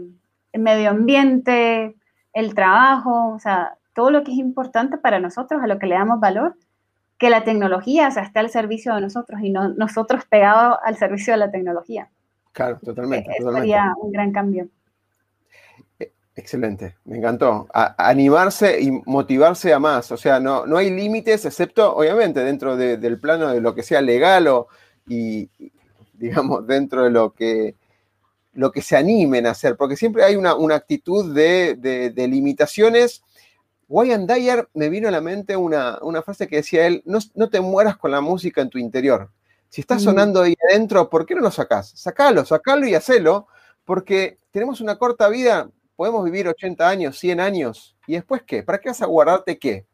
el 0.51 0.61
medio 0.61 0.91
ambiente, 0.91 1.95
el 2.31 2.53
trabajo, 2.53 3.29
o 3.29 3.39
sea, 3.39 3.79
todo 3.95 4.11
lo 4.11 4.23
que 4.23 4.33
es 4.33 4.37
importante 4.37 4.99
para 4.99 5.19
nosotros, 5.19 5.63
a 5.63 5.67
lo 5.67 5.79
que 5.79 5.87
le 5.87 5.95
damos 5.95 6.19
valor, 6.19 6.55
que 7.17 7.31
la 7.31 7.43
tecnología 7.43 8.09
o 8.09 8.11
sea, 8.11 8.21
esté 8.21 8.37
al 8.37 8.51
servicio 8.51 8.93
de 8.93 9.01
nosotros 9.01 9.41
y 9.41 9.49
no 9.49 9.69
nosotros 9.69 10.25
pegados 10.25 10.77
al 10.85 10.95
servicio 10.95 11.33
de 11.33 11.39
la 11.39 11.49
tecnología. 11.49 12.07
Claro, 12.51 12.77
totalmente. 12.85 13.31
Eso 13.39 13.51
sería 13.51 13.95
un 13.99 14.11
gran 14.11 14.31
cambio. 14.31 14.67
Excelente, 16.41 16.95
me 17.05 17.17
encantó. 17.19 17.67
animarse 17.71 18.81
y 18.81 18.89
motivarse 19.05 19.71
a 19.73 19.79
más. 19.79 20.11
O 20.11 20.17
sea, 20.17 20.39
no, 20.39 20.65
no 20.65 20.77
hay 20.77 20.89
límites, 20.89 21.45
excepto, 21.45 21.95
obviamente, 21.95 22.43
dentro 22.43 22.75
del 22.75 23.19
plano 23.19 23.49
de 23.49 23.61
lo 23.61 23.75
que 23.75 23.83
sea 23.83 24.01
legal 24.01 24.47
o, 24.47 24.67
y, 25.07 25.51
digamos, 26.13 26.65
dentro 26.65 27.03
de 27.03 27.11
lo 27.11 27.33
que 27.33 27.75
lo 28.53 28.71
que 28.71 28.81
se 28.81 28.97
animen 28.97 29.45
a 29.45 29.51
hacer, 29.51 29.77
porque 29.77 29.95
siempre 29.95 30.23
hay 30.23 30.35
una, 30.35 30.55
actitud 30.75 31.33
de, 31.33 32.11
limitaciones. 32.27 33.23
Wayne 33.87 34.25
Dyer 34.25 34.67
me 34.73 34.89
vino 34.89 35.07
a 35.07 35.11
la 35.11 35.21
mente 35.21 35.55
una, 35.55 35.99
frase 36.25 36.47
que 36.47 36.57
decía 36.57 36.87
él, 36.87 37.03
no, 37.05 37.49
te 37.49 37.61
mueras 37.61 37.97
con 37.97 38.09
la 38.09 38.19
música 38.19 38.61
en 38.61 38.69
tu 38.71 38.79
interior. 38.79 39.29
Si 39.69 39.81
está 39.81 39.95
mm. 39.95 39.99
sonando 39.99 40.41
ahí 40.41 40.55
adentro, 40.69 41.07
¿por 41.07 41.27
qué 41.27 41.35
no 41.35 41.41
lo 41.41 41.51
sacás? 41.51 41.91
Sacalo, 41.95 42.43
sacalo 42.45 42.87
y 42.87 42.95
hacelo, 42.95 43.47
porque 43.85 44.39
tenemos 44.51 44.81
una 44.81 44.97
corta 44.97 45.29
vida, 45.29 45.69
podemos 46.01 46.25
vivir 46.25 46.47
80 46.47 46.89
años, 46.89 47.19
100 47.19 47.39
años, 47.39 47.95
¿y 48.07 48.13
después 48.13 48.41
qué? 48.41 48.63
¿Para 48.63 48.79
qué 48.79 48.89
vas 48.89 49.03
a 49.03 49.05
guardarte 49.05 49.59
qué? 49.59 49.85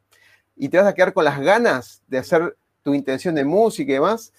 ¿Y 0.55 0.69
te 0.69 0.77
vas 0.77 0.87
a 0.87 0.93
quedar 0.93 1.11
con 1.11 1.25
las 1.25 1.37
ganas 1.37 2.01
de 2.07 2.17
hacer 2.17 2.55
tu 2.81 2.93
intención 2.93 3.35
de 3.35 3.43
música 3.43 3.91
y 3.91 3.95
demás? 3.95 4.31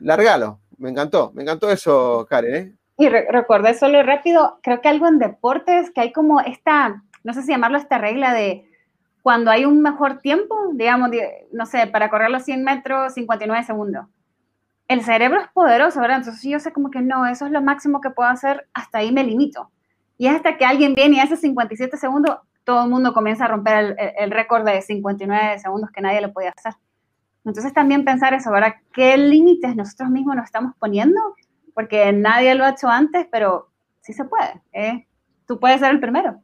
Largalo, 0.00 0.60
me 0.76 0.90
encantó, 0.90 1.32
me 1.32 1.44
encantó 1.44 1.70
eso, 1.70 2.26
Karen, 2.28 2.54
¿eh? 2.54 2.76
Y 2.98 3.08
recordé 3.08 3.72
solo 3.72 4.02
rápido, 4.02 4.58
creo 4.62 4.82
que 4.82 4.88
algo 4.90 5.08
en 5.08 5.18
deportes, 5.18 5.90
que 5.92 6.02
hay 6.02 6.12
como 6.12 6.40
esta, 6.40 7.02
no 7.24 7.32
sé 7.32 7.40
si 7.40 7.52
llamarlo 7.52 7.78
esta 7.78 7.96
regla 7.96 8.34
de 8.34 8.68
cuando 9.22 9.50
hay 9.50 9.64
un 9.64 9.80
mejor 9.80 10.18
tiempo, 10.18 10.54
digamos, 10.74 11.08
no 11.52 11.64
sé, 11.64 11.86
para 11.86 12.10
correr 12.10 12.28
los 12.28 12.42
100 12.42 12.64
metros, 12.64 13.14
59 13.14 13.64
segundos. 13.64 14.04
El 14.88 15.02
cerebro 15.02 15.40
es 15.40 15.48
poderoso, 15.54 16.02
¿verdad? 16.02 16.18
Entonces 16.18 16.42
yo 16.42 16.60
sé 16.60 16.70
como 16.70 16.90
que 16.90 17.00
no, 17.00 17.24
eso 17.24 17.46
es 17.46 17.50
lo 17.50 17.62
máximo 17.62 18.02
que 18.02 18.10
puedo 18.10 18.28
hacer, 18.28 18.68
hasta 18.74 18.98
ahí 18.98 19.10
me 19.10 19.24
limito. 19.24 19.70
Y 20.18 20.26
hasta 20.26 20.58
que 20.58 20.64
alguien 20.64 20.94
viene 20.94 21.16
y 21.16 21.20
hace 21.20 21.36
57 21.36 21.96
segundos, 21.96 22.38
todo 22.64 22.84
el 22.84 22.90
mundo 22.90 23.14
comienza 23.14 23.46
a 23.46 23.48
romper 23.48 23.96
el, 24.18 24.30
récord 24.30 24.64
de 24.64 24.82
59 24.82 25.58
segundos 25.60 25.90
que 25.90 26.02
nadie 26.02 26.20
lo 26.20 26.32
podía 26.32 26.52
hacer. 26.54 26.74
Entonces 27.44 27.72
también 27.72 28.04
pensar 28.04 28.34
eso, 28.34 28.50
¿verdad? 28.50 28.74
¿Qué 28.92 29.16
límites 29.16 29.74
nosotros 29.74 30.10
mismos 30.10 30.36
nos 30.36 30.44
estamos 30.44 30.74
poniendo 30.78 31.18
porque 31.72 32.12
nadie 32.12 32.56
lo 32.56 32.64
ha 32.64 32.70
hecho 32.70 32.88
antes, 32.88 33.28
pero 33.30 33.70
sí 34.00 34.12
se 34.12 34.24
puede. 34.24 34.60
¿eh? 34.72 35.06
Tú 35.46 35.60
puedes 35.60 35.78
ser 35.78 35.92
el 35.92 36.00
primero. 36.00 36.42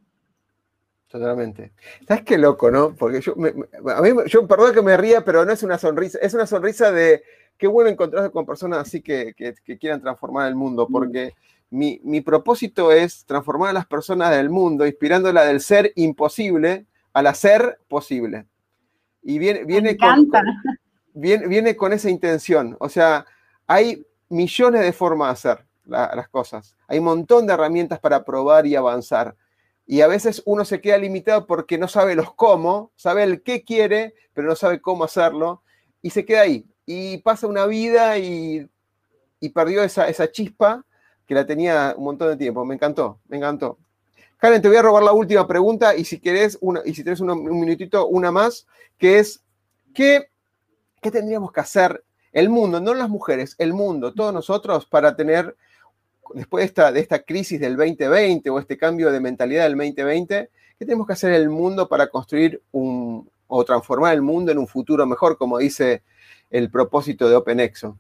Totalmente. 1.09 1.73
¿Sabes 2.07 2.23
qué 2.23 2.39
loco, 2.39 2.71
no? 2.71 2.95
Porque 2.95 3.21
yo, 3.21 3.35
a 3.35 4.01
mí, 4.01 4.11
yo, 4.27 4.47
perdón 4.47 4.73
que 4.73 4.83
me 4.83 4.97
ría, 4.97 5.25
pero 5.25 5.45
no 5.45 5.53
es 5.53 5.63
una 5.63 5.77
sonrisa, 5.77 6.19
es 6.23 6.35
una 6.35 6.47
sonrisa 6.47 6.93
de 6.93 7.25
qué 7.59 7.67
bueno 7.67 7.91
encontrarse 7.91 8.31
con 8.31 8.47
personas 8.47 8.81
así 8.81 9.01
que, 9.01 9.35
quieran 9.81 10.01
transformar 10.01 10.49
el 10.49 10.55
mundo, 10.55 10.87
porque 10.91 11.35
mi, 11.71 12.21
propósito 12.21 12.93
es 12.93 13.25
transformar 13.25 13.71
a 13.71 13.75
las 13.75 13.87
personas 13.87 14.31
del 14.31 14.51
mundo, 14.51 14.87
inspirándola 14.87 15.45
del 15.45 15.61
ser 15.61 15.93
imposible 15.97 16.87
al 17.13 17.27
hacer 17.27 17.79
posible. 17.89 18.47
Y 19.23 19.39
viene, 19.39 19.65
viene, 19.65 19.97
con, 19.97 20.31
viene, 21.15 21.49
viene 21.49 21.77
con 21.77 21.93
esa 21.93 22.11
intención. 22.11 22.77
O 22.81 22.89
sea, 22.89 23.25
hay 23.67 24.05
millones 24.29 24.83
de 24.83 24.93
formas 24.93 25.43
de 25.43 25.51
hacer 25.51 25.67
las 25.87 26.29
cosas. 26.29 26.77
Hay 26.89 26.99
un 26.99 27.07
montón 27.07 27.47
de 27.47 27.55
herramientas 27.55 27.99
para 28.01 28.25
probar 28.25 28.67
y 28.67 28.77
avanzar. 28.77 29.37
Y 29.87 30.01
a 30.01 30.07
veces 30.07 30.43
uno 30.47 30.65
se 30.65 30.81
queda 30.81 30.99
limitado 30.99 31.47
porque 31.47 31.79
no 31.79 31.89
sabe 31.89 32.15
los 32.15 32.33
cómo, 32.35 32.91
sabe 32.97 33.23
el 33.23 33.43
qué 33.43 33.65
quiere, 33.65 34.15
pero 34.33 34.49
no 34.49 34.57
sabe 34.57 34.81
cómo 34.81 35.05
hacerlo. 35.05 35.63
Y 36.03 36.11
se 36.11 36.25
queda 36.25 36.43
ahí. 36.43 36.67
Y 36.87 37.19
pasa 37.19 37.47
una 37.47 37.67
vida 37.67 38.19
y, 38.19 38.69
perdió 39.55 39.83
esa, 39.83 40.09
esa 40.09 40.31
chispa 40.31 40.85
que 41.27 41.35
la 41.35 41.45
tenía 41.45 41.95
un 41.97 42.05
montón 42.05 42.29
de 42.29 42.37
tiempo. 42.37 42.65
Me 42.65 42.75
encantó, 42.75 43.21
me 43.29 43.37
encantó. 43.37 43.79
Karen, 44.39 44.61
te 44.61 44.69
voy 44.69 44.77
a 44.77 44.83
robar 44.83 45.03
la 45.03 45.13
última 45.13 45.47
pregunta 45.47 45.95
y 45.97 46.05
si 46.05 46.19
querés, 46.19 46.59
una, 46.61 46.83
y 46.85 46.95
si 46.95 47.03
tienes 47.03 47.21
un, 47.21 47.45
minutito, 47.45 48.07
una 48.07 48.31
más, 48.31 48.67
que 48.99 49.19
es, 49.19 49.43
¿qué, 49.95 50.29
¿qué 51.01 51.11
tendríamos 51.11 51.53
que 51.53 51.61
hacer 51.61 52.05
el 52.33 52.51
mundo, 52.51 52.81
no 52.81 52.95
las 52.95 53.09
mujeres, 53.09 53.55
el 53.59 53.73
mundo, 53.73 54.13
todos 54.13 54.35
nosotros 54.35 54.87
para 54.87 55.17
tener, 55.17 55.57
después 56.35 56.63
de 56.63 56.67
esta, 56.67 56.93
de 56.93 57.01
esta 57.01 57.23
crisis 57.23 57.61
del 57.61 57.77
2020 57.77 58.51
o 58.51 58.59
este 58.59 58.77
cambio 58.77 59.11
de 59.13 59.21
mentalidad 59.21 59.65
del 59.65 59.77
2020, 59.77 60.51
¿qué 60.79 60.85
tenemos 60.85 61.07
que 61.07 61.13
hacer 61.13 61.33
el 61.33 61.49
mundo 61.49 61.89
para 61.89 62.09
construir 62.09 62.61
un, 62.73 63.31
o 63.47 63.65
transformar 63.65 64.15
el 64.15 64.23
mundo 64.23 64.51
en 64.53 64.59
un 64.59 64.67
futuro 64.67 65.07
mejor, 65.07 65.39
como 65.39 65.59
dice 65.59 66.03
el 66.57 66.71
propósito 66.71 67.29
de 67.29 67.37
OpenExo? 67.37 67.99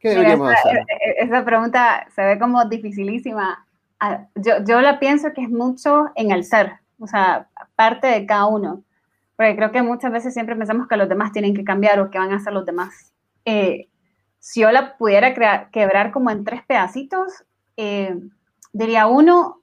¿Qué 0.00 0.10
deberíamos 0.10 0.52
hacer? 0.52 0.78
E, 0.78 0.82
e, 0.82 1.24
esa 1.24 1.44
pregunta 1.44 2.06
se 2.14 2.24
ve 2.24 2.38
como 2.38 2.64
dificilísima. 2.64 3.66
Ah, 4.00 4.26
yo, 4.34 4.64
yo 4.64 4.80
la 4.80 4.98
pienso 4.98 5.32
que 5.32 5.42
es 5.42 5.50
mucho 5.50 6.10
en 6.14 6.30
el 6.30 6.44
ser, 6.44 6.72
o 6.98 7.06
sea, 7.06 7.48
parte 7.74 8.06
de 8.06 8.26
cada 8.26 8.46
uno 8.46 8.84
porque 9.38 9.54
creo 9.54 9.70
que 9.70 9.82
muchas 9.82 10.10
veces 10.10 10.34
siempre 10.34 10.56
pensamos 10.56 10.88
que 10.88 10.96
los 10.96 11.08
demás 11.08 11.30
tienen 11.30 11.54
que 11.54 11.62
cambiar 11.62 12.00
o 12.00 12.10
que 12.10 12.18
van 12.18 12.32
a 12.32 12.38
hacer 12.38 12.52
los 12.52 12.66
demás. 12.66 13.12
Eh, 13.44 13.88
si 14.40 14.62
yo 14.62 14.72
la 14.72 14.96
pudiera 14.96 15.32
quebrar 15.70 16.10
como 16.10 16.30
en 16.30 16.42
tres 16.42 16.64
pedacitos, 16.66 17.44
eh, 17.76 18.18
diría 18.72 19.06
uno, 19.06 19.62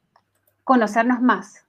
conocernos 0.64 1.22
más. 1.22 1.65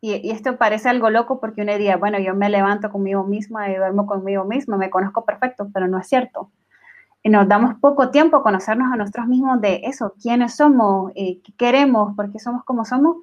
Y, 0.00 0.30
esto 0.30 0.56
parece 0.56 0.88
algo 0.88 1.10
loco 1.10 1.40
porque 1.40 1.62
uno 1.62 1.72
diría, 1.72 1.96
bueno, 1.96 2.18
yo 2.18 2.34
me 2.34 2.48
levanto 2.48 2.90
conmigo 2.90 3.24
misma 3.24 3.70
y 3.70 3.76
duermo 3.76 4.06
conmigo 4.06 4.44
misma, 4.44 4.76
me 4.76 4.90
conozco 4.90 5.24
perfecto, 5.24 5.68
pero 5.72 5.88
no 5.88 5.98
es 5.98 6.08
cierto. 6.08 6.50
Y 7.22 7.28
nos 7.28 7.48
damos 7.48 7.74
poco 7.80 8.10
tiempo 8.10 8.38
a 8.38 8.42
conocernos 8.42 8.92
a 8.92 8.96
nosotros 8.96 9.26
mismos 9.26 9.60
de 9.60 9.82
eso, 9.84 10.14
quiénes 10.22 10.56
somos, 10.56 11.12
eh, 11.14 11.40
qué 11.44 11.52
queremos, 11.56 12.16
por 12.16 12.32
qué 12.32 12.38
somos 12.38 12.64
como 12.64 12.84
somos. 12.84 13.18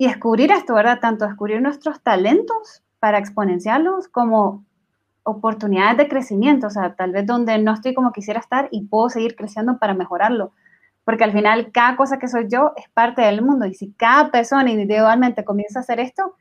y 0.00 0.06
descubrir 0.06 0.52
esto, 0.52 0.74
¿verdad? 0.74 1.00
Tanto 1.00 1.26
descubrir 1.26 1.60
nuestros 1.60 2.00
talentos 2.02 2.84
para 3.00 3.18
exponenciarlos 3.18 4.06
como 4.08 4.64
oportunidades 5.24 5.96
de 5.98 6.08
crecimiento, 6.08 6.68
o 6.68 6.70
sea, 6.70 6.94
tal 6.94 7.12
vez 7.12 7.26
donde 7.26 7.58
no 7.58 7.74
estoy 7.74 7.94
como 7.94 8.12
quisiera 8.12 8.40
estar 8.40 8.68
y 8.70 8.86
puedo 8.86 9.10
seguir 9.10 9.36
creciendo 9.36 9.78
para 9.78 9.94
mejorarlo. 9.94 10.52
Porque 11.08 11.24
al 11.24 11.32
final 11.32 11.72
cada 11.72 11.96
cosa 11.96 12.18
que 12.18 12.28
soy 12.28 12.48
yo 12.50 12.74
es 12.76 12.86
parte 12.90 13.22
del 13.22 13.40
mundo 13.40 13.64
y 13.64 13.72
si 13.72 13.92
cada 13.92 14.30
persona 14.30 14.70
individualmente 14.70 15.42
comienza 15.42 15.78
a 15.78 15.80
hacer 15.80 16.00
esto, 16.00 16.34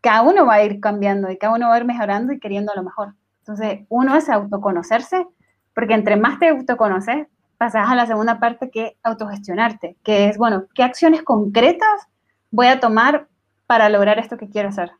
cada 0.00 0.22
uno 0.22 0.46
va 0.46 0.54
a 0.54 0.62
ir 0.62 0.78
cambiando 0.78 1.28
y 1.28 1.36
cada 1.36 1.56
uno 1.56 1.70
va 1.70 1.74
a 1.74 1.78
ir 1.78 1.84
mejorando 1.86 2.32
y 2.32 2.38
queriendo 2.38 2.72
lo 2.76 2.84
mejor. 2.84 3.14
Entonces, 3.40 3.80
uno 3.88 4.14
es 4.14 4.28
autoconocerse, 4.28 5.26
porque 5.74 5.94
entre 5.94 6.14
más 6.14 6.38
te 6.38 6.50
autoconoces, 6.50 7.26
pasas 7.58 7.90
a 7.90 7.96
la 7.96 8.06
segunda 8.06 8.38
parte 8.38 8.70
que 8.70 8.86
es 8.86 8.92
autogestionarte, 9.02 9.96
que 10.04 10.28
es, 10.28 10.38
bueno, 10.38 10.66
¿qué 10.72 10.84
acciones 10.84 11.24
concretas 11.24 12.06
voy 12.52 12.68
a 12.68 12.78
tomar 12.78 13.26
para 13.66 13.88
lograr 13.88 14.20
esto 14.20 14.36
que 14.36 14.48
quiero 14.48 14.68
hacer? 14.68 14.92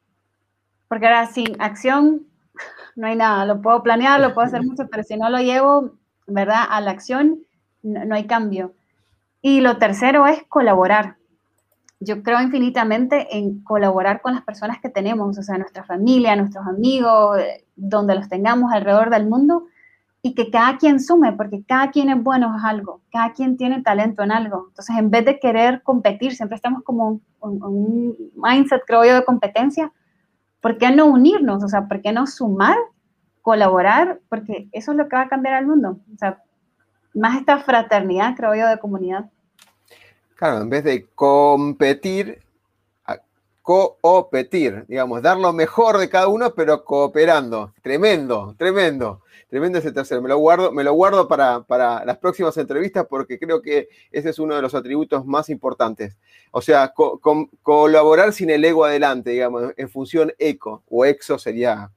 Porque 0.88 1.06
ahora 1.06 1.26
sin 1.26 1.62
acción 1.62 2.26
no 2.96 3.06
hay 3.06 3.14
nada, 3.14 3.46
lo 3.46 3.62
puedo 3.62 3.84
planear, 3.84 4.18
lo 4.18 4.34
puedo 4.34 4.48
hacer 4.48 4.64
mucho, 4.64 4.88
pero 4.90 5.04
si 5.04 5.16
no 5.16 5.30
lo 5.30 5.38
llevo, 5.38 5.92
¿verdad? 6.26 6.64
A 6.68 6.80
la 6.80 6.90
acción, 6.90 7.46
no, 7.84 8.12
hay 8.12 8.26
cambio. 8.26 8.74
Y 9.48 9.60
lo 9.60 9.78
tercero 9.78 10.26
es 10.26 10.42
colaborar. 10.48 11.18
Yo 12.00 12.24
creo 12.24 12.42
infinitamente 12.42 13.28
en 13.38 13.62
colaborar 13.62 14.20
con 14.20 14.34
las 14.34 14.42
personas 14.42 14.80
que 14.80 14.88
tenemos, 14.88 15.38
o 15.38 15.42
sea, 15.44 15.56
nuestra 15.56 15.84
familia, 15.84 16.34
nuestros 16.34 16.66
amigos, 16.66 17.38
eh, 17.38 17.64
donde 17.76 18.16
los 18.16 18.28
tengamos 18.28 18.72
alrededor 18.72 19.08
del 19.08 19.28
mundo, 19.28 19.66
y 20.20 20.34
que 20.34 20.50
cada 20.50 20.78
quien 20.78 20.98
sume, 20.98 21.32
porque 21.34 21.62
cada 21.62 21.92
quien 21.92 22.08
es 22.08 22.20
bueno 22.20 22.52
en 22.58 22.64
algo, 22.64 23.02
cada 23.12 23.34
quien 23.34 23.56
tiene 23.56 23.82
talento 23.82 24.24
en 24.24 24.32
algo. 24.32 24.66
Entonces, 24.70 24.96
en 24.98 25.12
vez 25.12 25.24
de 25.24 25.38
querer 25.38 25.80
competir, 25.84 26.34
siempre 26.34 26.56
estamos 26.56 26.82
como 26.82 27.20
un 27.38 28.16
mindset, 28.34 28.82
creo 28.84 29.04
yo, 29.04 29.14
de 29.14 29.24
competencia, 29.24 29.92
¿por 30.60 30.76
qué 30.76 30.90
no 30.90 31.06
unirnos? 31.06 31.62
O 31.62 31.68
sea, 31.68 31.86
¿por 31.86 32.02
qué 32.02 32.10
no 32.10 32.26
sumar, 32.26 32.78
colaborar? 33.42 34.18
Porque 34.28 34.68
eso 34.72 34.90
es 34.90 34.98
lo 34.98 35.08
que 35.08 35.14
va 35.14 35.22
a 35.22 35.28
cambiar 35.28 35.54
al 35.54 35.68
mundo. 35.68 36.00
O 36.12 36.18
sea, 36.18 36.42
más 37.14 37.36
esta 37.36 37.58
fraternidad, 37.58 38.34
creo 38.36 38.56
yo, 38.56 38.66
de 38.66 38.80
comunidad. 38.80 39.30
Claro, 40.36 40.60
en 40.62 40.70
vez 40.70 40.84
de 40.84 41.06
competir, 41.14 42.40
coopetir, 43.66 44.84
digamos, 44.86 45.22
dar 45.22 45.36
lo 45.38 45.52
mejor 45.52 45.98
de 45.98 46.08
cada 46.08 46.28
uno, 46.28 46.54
pero 46.54 46.84
cooperando. 46.84 47.72
Tremendo, 47.82 48.54
tremendo. 48.56 49.22
Tremendo 49.48 49.78
ese 49.78 49.90
tercero. 49.90 50.22
Me 50.22 50.28
lo 50.28 50.38
guardo, 50.38 50.70
me 50.70 50.84
lo 50.84 50.92
guardo 50.92 51.26
para, 51.26 51.62
para, 51.62 52.04
las 52.04 52.18
próximas 52.18 52.56
entrevistas 52.58 53.06
porque 53.08 53.38
creo 53.38 53.62
que 53.62 53.88
ese 54.12 54.30
es 54.30 54.38
uno 54.38 54.54
de 54.54 54.62
los 54.62 54.74
atributos 54.74 55.26
más 55.26 55.48
importantes. 55.48 56.16
O 56.52 56.60
sea, 56.60 56.92
colaborar 57.62 58.32
sin 58.32 58.50
el 58.50 58.64
ego 58.64 58.84
adelante, 58.84 59.30
digamos, 59.30 59.72
en 59.76 59.88
función 59.88 60.32
eco 60.38 60.84
o 60.88 61.04
exo 61.04 61.38
sería 61.38 61.90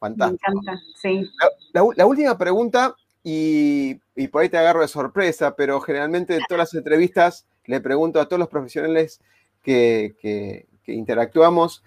fantástico. 0.00 0.52
Me 0.52 0.60
encanta, 0.60 0.82
sí. 1.00 1.30
La, 1.72 2.06
última 2.06 2.36
pregunta, 2.36 2.96
y, 3.22 3.94
por 4.30 4.42
ahí 4.42 4.48
te 4.48 4.58
agarro 4.58 4.80
de 4.80 4.88
sorpresa, 4.88 5.54
pero 5.54 5.80
generalmente 5.80 6.34
en 6.34 6.42
todas 6.48 6.58
las 6.58 6.74
entrevistas 6.74 7.46
le 7.66 7.80
pregunto 7.80 8.20
a 8.20 8.26
todos 8.26 8.40
los 8.40 8.48
profesionales 8.48 9.20
que, 9.62 10.66
interactuamos 10.86 11.82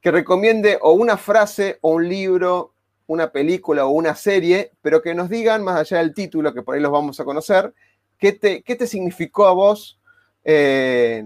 que 0.00 0.10
recomiende 0.10 0.78
o 0.80 0.92
una 0.92 1.16
frase 1.16 1.78
o 1.80 1.94
un 1.94 2.08
libro 2.08 2.72
una 3.08 3.32
película 3.32 3.86
o 3.86 3.90
una 3.90 4.14
serie, 4.14 4.70
pero 4.82 5.00
que 5.00 5.14
nos 5.14 5.30
digan, 5.30 5.64
más 5.64 5.80
allá 5.80 5.98
del 5.98 6.12
título, 6.12 6.52
que 6.52 6.62
por 6.62 6.74
ahí 6.74 6.80
los 6.80 6.92
vamos 6.92 7.18
a 7.18 7.24
conocer, 7.24 7.72
qué 8.18 8.32
te, 8.32 8.62
qué 8.62 8.76
te 8.76 8.86
significó 8.86 9.46
a 9.46 9.54
vos 9.54 9.98
eh, 10.44 11.24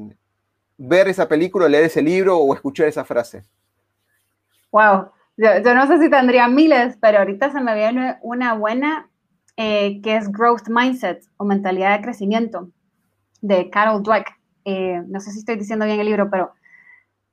ver 0.79 1.09
esa 1.09 1.27
película, 1.27 1.69
leer 1.69 1.85
ese 1.85 2.01
libro 2.01 2.39
o 2.39 2.55
escuchar 2.55 2.87
esa 2.87 3.05
frase. 3.05 3.43
Wow, 4.71 5.11
yo, 5.37 5.75
no 5.75 5.87
sé 5.89 5.99
si 5.99 6.09
tendría 6.09 6.47
miles, 6.47 6.97
pero 7.01 7.19
ahorita 7.19 7.51
se 7.51 7.61
me 7.61 7.75
viene 7.75 8.17
una 8.23 8.55
buena 8.55 9.11
eh, 9.57 10.01
que 10.03 10.17
es 10.17 10.31
Growth 10.31 10.69
Mindset 10.69 11.25
o 11.37 11.45
mentalidad 11.45 11.99
de 11.99 12.05
crecimiento 12.05 12.71
de 13.43 13.69
Carol 13.69 14.03
Dweck. 14.03 14.33
Eh, 14.65 15.03
no 15.07 15.21
sé 15.21 15.33
si 15.33 15.41
estoy 15.41 15.57
diciendo 15.57 15.85
bien 15.85 16.01
el 16.01 16.07
libro, 16.07 16.31
pero 16.31 16.53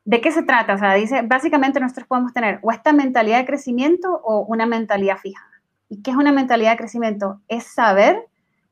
¿De 0.10 0.22
qué 0.22 0.32
se 0.32 0.42
trata? 0.42 0.74
O 0.74 0.78
sea, 0.80 0.96
dice, 0.96 1.22
básicamente 1.22 1.80
nosotros 1.80 2.08
podemos 2.08 2.34
tener 2.34 2.58
o 2.64 2.72
esta 2.72 2.94
mentalidad 2.94 3.38
de 3.38 3.46
crecimiento 3.46 4.20
o 4.24 4.40
una 4.40 4.66
mentalidad 4.66 5.20
fija. 5.20 5.46
¿Y 5.88 6.02
qué 6.02 6.10
es 6.10 6.18
una 6.18 6.32
mentalidad 6.32 6.72
de 6.72 6.78
crecimiento? 6.78 7.42
Es 7.48 7.66
saber 7.66 8.26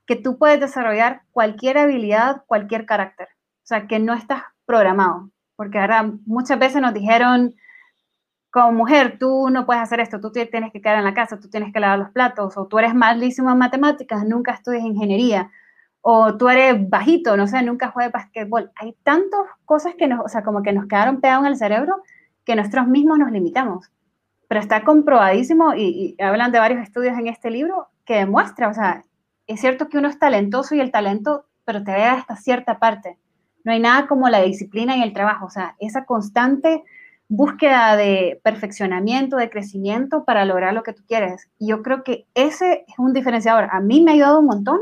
que 0.08 0.15
tú 0.15 0.39
puedes 0.39 0.60
desarrollar 0.60 1.21
cualquier 1.32 1.78
habilidad, 1.78 2.43
cualquier 2.47 2.88
carácter. 2.88 3.28
O 3.28 3.67
sea, 3.67 3.86
que 3.86 4.00
no 4.00 4.15
estás 4.15 4.41
programado. 4.65 5.30
Porque 5.56 5.78
ahora 5.78 6.12
muchas 6.26 6.58
veces 6.58 6.82
nos 6.82 6.95
dijeron, 6.95 7.54
como 8.50 8.71
mujer, 8.71 9.17
tú 9.19 9.52
no 9.52 9.67
puedes 9.67 9.84
hacer 9.84 10.00
esto, 10.00 10.19
tú 10.19 10.32
tienes 10.32 10.71
que 10.71 10.82
quedar 10.82 10.97
en 10.97 11.04
la 11.04 11.13
casa, 11.13 11.39
tú 11.39 11.50
tienes 11.50 11.71
que 11.71 11.80
lavar 11.80 12.00
los 12.00 12.10
platos, 12.10 12.58
o 12.58 12.65
tú 12.65 12.80
eres 12.80 12.95
malísimo 12.95 13.52
en 13.52 13.60
matemáticas, 13.60 14.26
nunca 14.26 14.54
estudias 14.54 14.84
ingeniería 14.84 15.52
o 16.02 16.38
tú 16.38 16.48
eres 16.50 16.90
bajito, 16.90 17.36
no 17.36 17.48
sé, 17.48 17.62
nunca 17.64 17.90
juegas 17.90 18.14
basquetbol. 18.14 18.72
Hay 18.76 18.96
tantas 19.04 19.42
cosas 19.66 19.96
que 19.96 20.08
nos, 20.08 20.24
o 20.24 20.30
sea, 20.30 20.44
como 20.44 20.64
que 20.64 20.74
nos 20.74 20.88
quedaron 20.88 21.20
pegados 21.20 21.46
en 21.46 21.52
el 21.52 21.58
cerebro 21.58 22.02
que 22.46 22.56
nosotros 22.56 22.88
mismos 22.88 23.20
nos 23.20 23.32
limitamos. 23.32 23.92
Pero 24.48 24.62
está 24.62 24.84
comprobadísimo, 24.84 25.74
y, 25.76 26.16
hablan 26.20 26.52
de 26.52 26.60
varios 26.60 26.82
estudios 26.82 27.18
en 27.18 27.28
este 27.28 27.52
libro, 27.52 27.90
que 28.06 28.16
demuestra, 28.16 28.70
o 28.70 28.74
sea, 28.74 29.04
es 29.48 29.60
cierto 29.60 29.90
que 29.90 29.98
uno 29.98 30.08
es 30.08 30.18
talentoso 30.18 30.76
y 30.76 30.80
el 30.80 30.92
talento, 30.92 31.46
pero 31.66 31.84
te 31.84 31.92
vea 31.92 32.14
hasta 32.14 32.38
cierta 32.38 32.80
parte. 32.80 33.18
No 33.66 33.74
hay 33.74 33.80
nada 33.82 34.08
como 34.08 34.30
la 34.30 34.42
disciplina 34.42 34.96
y 34.96 35.04
el 35.04 35.12
trabajo, 35.12 35.48
o 35.48 35.50
sea, 35.50 35.76
esa 35.80 36.06
constante 36.06 36.84
búsqueda 37.28 37.98
de 37.98 38.40
perfeccionamiento, 38.44 39.36
de 39.36 39.50
crecimiento 39.50 40.24
para 40.24 40.46
lograr 40.46 40.74
lo 40.74 40.84
que 40.84 40.94
tú 40.94 41.04
quieres. 41.06 41.50
Y 41.60 41.68
yo 41.68 41.84
creo 41.84 42.04
que 42.04 42.26
ese 42.34 42.86
es 42.88 42.98
un 42.98 43.12
diferenciador. 43.12 43.68
A 43.72 43.82
mí 43.82 44.02
me 44.02 44.12
ha 44.12 44.14
ayudado 44.14 44.40
un 44.40 44.46
montón 44.46 44.80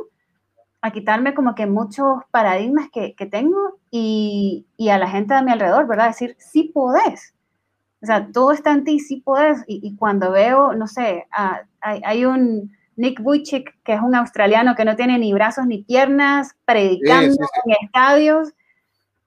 a 0.81 0.91
quitarme 0.91 1.33
como 1.33 1.55
que 1.55 1.65
muchos 1.65 2.19
paradigmas 2.31 2.89
que, 2.91 3.15
que 3.15 3.25
tengo 3.25 3.79
y, 3.89 4.67
y, 4.77 4.89
a 4.89 4.97
la 4.97 5.09
gente 5.09 5.33
de 5.33 5.41
mi 5.41 5.51
alrededor, 5.51 5.87
¿verdad? 5.87 6.07
Decir, 6.07 6.35
sí 6.37 6.71
podés. 6.73 7.33
O 8.01 8.05
sea, 8.05 8.31
todo 8.31 8.51
está 8.51 8.71
en 8.71 8.83
ti, 8.83 8.99
sí 8.99 9.17
podés. 9.17 9.63
Y, 9.67 9.79
y 9.81 9.95
cuando 9.95 10.31
veo, 10.31 10.73
no 10.73 10.87
sé, 10.87 11.27
hay, 11.81 12.01
hay, 12.03 12.25
un 12.25 12.71
Nick 12.97 13.19
Vujicic, 13.19 13.75
que 13.83 13.93
es 13.93 14.01
un 14.01 14.13
australiano 14.13 14.75
que 14.75 14.85
no 14.85 14.95
tiene 14.95 15.17
ni 15.17 15.33
brazos 15.33 15.65
ni 15.65 15.83
piernas, 15.83 16.55
predicando 16.65 17.35
en 17.65 17.75
estadios. 17.81 18.53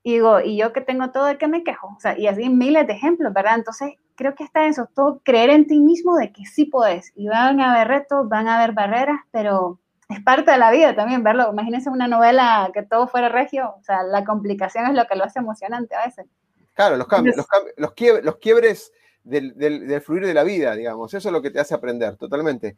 Y 0.04 0.12
digo, 0.12 0.40
y 0.40 0.56
yo 0.56 0.72
que 0.72 0.80
tengo 0.80 1.11
todo, 1.11 1.24
¿de 1.24 1.38
qué 1.38 1.48
me 1.48 1.64
quejo? 1.64 1.88
O 1.88 2.00
sea, 2.00 2.16
y 2.16 2.28
así 2.28 2.48
miles 2.48 2.87
de 2.87 2.92
ejemplos, 2.92 3.32
¿verdad? 3.32 3.56
Entonces, 3.56 3.94
creo 4.14 4.34
que 4.34 4.44
está 4.44 4.66
eso, 4.66 4.88
todo 4.94 5.20
creer 5.24 5.50
en 5.50 5.66
ti 5.66 5.80
mismo 5.80 6.16
de 6.16 6.32
que 6.32 6.44
sí 6.46 6.66
podés. 6.66 7.12
Y 7.16 7.28
van 7.28 7.61
a 7.61 7.72
haber 7.72 7.88
retos, 7.88 8.28
van 8.28 8.48
a 8.48 8.58
haber 8.58 8.74
barreras, 8.74 9.20
pero 9.30 9.80
es 10.09 10.23
parte 10.23 10.51
de 10.51 10.59
la 10.59 10.71
vida 10.71 10.94
también 10.94 11.23
verlo. 11.23 11.51
Imagínense 11.53 11.90
una 11.90 12.09
novela 12.09 12.71
que 12.73 12.83
todo 12.83 13.09
fuera 13.09 13.29
regio, 13.29 13.75
o 13.79 13.83
sea, 13.83 14.03
la 14.03 14.25
complicación 14.25 14.87
es 14.87 14.94
lo 14.94 15.07
que 15.07 15.16
lo 15.16 15.25
hace 15.25 15.38
emocionante 15.38 15.94
a 15.94 16.07
veces. 16.07 16.27
Claro, 16.75 16.97
los 16.97 17.07
cambios, 17.07 17.37
los, 17.37 17.47
los, 17.77 17.92
quiebres, 17.92 18.25
los 18.25 18.37
quiebres 18.37 18.92
del, 19.23 19.55
del, 19.57 20.01
fluir 20.01 20.25
de 20.25 20.33
la 20.33 20.44
vida, 20.44 20.75
digamos, 20.75 21.12
eso 21.12 21.29
es 21.29 21.33
lo 21.33 21.42
que 21.42 21.51
te 21.51 21.61
hace 21.61 21.75
aprender, 21.75 22.16
totalmente. 22.16 22.77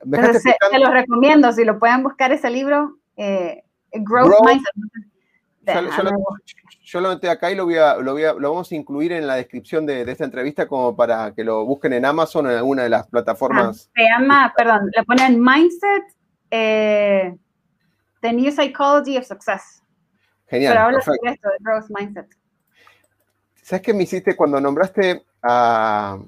te 0.00 0.78
lo 0.78 0.90
recomiendo, 0.90 1.52
si 1.52 1.64
lo 1.64 1.78
pueden 1.78 2.02
buscar 2.02 2.32
ese 2.32 2.50
libro, 2.50 2.96
eh, 3.16 3.62
Growth, 3.92 4.44
Mindset. 4.44 4.72
Yo, 6.82 7.00
lo 7.00 7.10
metí 7.10 7.28
acá 7.28 7.52
y 7.52 7.54
lo, 7.54 7.66
voy 7.66 7.76
a, 7.76 7.94
lo, 7.96 8.14
voy 8.14 8.24
a, 8.24 8.32
lo, 8.32 8.50
vamos 8.50 8.72
a 8.72 8.74
incluir 8.74 9.12
en 9.12 9.28
la 9.28 9.36
descripción 9.36 9.86
de, 9.86 10.04
de, 10.04 10.10
esta 10.10 10.24
entrevista 10.24 10.66
como 10.66 10.96
para 10.96 11.32
que 11.34 11.44
lo 11.44 11.64
busquen 11.64 11.92
en 11.92 12.04
Amazon 12.04 12.46
o 12.46 12.50
en 12.50 12.56
alguna 12.56 12.82
de 12.82 12.88
las 12.88 13.06
plataformas. 13.06 13.88
Ah, 13.88 13.92
se 13.94 14.02
llama, 14.02 14.52
perdón, 14.56 14.90
le 14.96 15.04
ponen 15.04 15.40
Mindset 15.40 16.02
eh, 16.52 17.34
The 18.20 18.32
New 18.32 18.52
Psychology 18.52 19.16
of 19.16 19.24
Success. 19.24 19.82
Genial. 20.46 20.74
Pero 20.74 20.84
habla 20.84 21.00
sobre 21.00 21.32
esto, 21.32 21.48
de 21.48 21.56
growth 21.60 21.86
mindset. 21.88 22.28
¿Sabes 23.62 23.82
qué 23.82 23.94
me 23.94 24.02
hiciste 24.02 24.36
cuando 24.36 24.60
nombraste 24.60 25.24
a, 25.42 26.18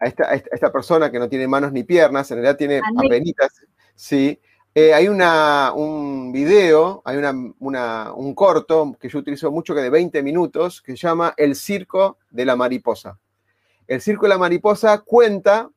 a, 0.00 0.06
esta, 0.06 0.72
persona 0.72 1.10
que 1.10 1.20
no 1.20 1.28
tiene 1.28 1.46
manos 1.46 1.72
ni 1.72 1.84
piernas, 1.84 2.30
en 2.30 2.38
realidad 2.38 2.56
tiene 2.56 2.80
apenitas, 2.98 3.62
sí? 3.94 4.40
Eh, 4.74 4.92
hay 4.92 5.06
una, 5.06 5.72
un 5.74 6.32
video, 6.32 7.02
hay 7.04 7.18
una, 7.18 7.32
una, 7.60 8.12
un 8.14 8.34
corto 8.34 8.96
que 8.98 9.08
yo 9.08 9.18
utilizo 9.18 9.52
mucho 9.52 9.74
que 9.74 9.82
de 9.82 9.90
20 9.90 10.22
minutos 10.22 10.82
que 10.82 10.92
se 10.92 11.06
llama 11.06 11.34
El 11.36 11.54
Circo 11.54 12.18
de 12.30 12.46
la 12.46 12.56
Mariposa. 12.56 13.18
El 13.86 14.00
Circo 14.00 14.24
de 14.24 14.30
la 14.30 14.38
Mariposa 14.38 14.98
cuenta 14.98 15.70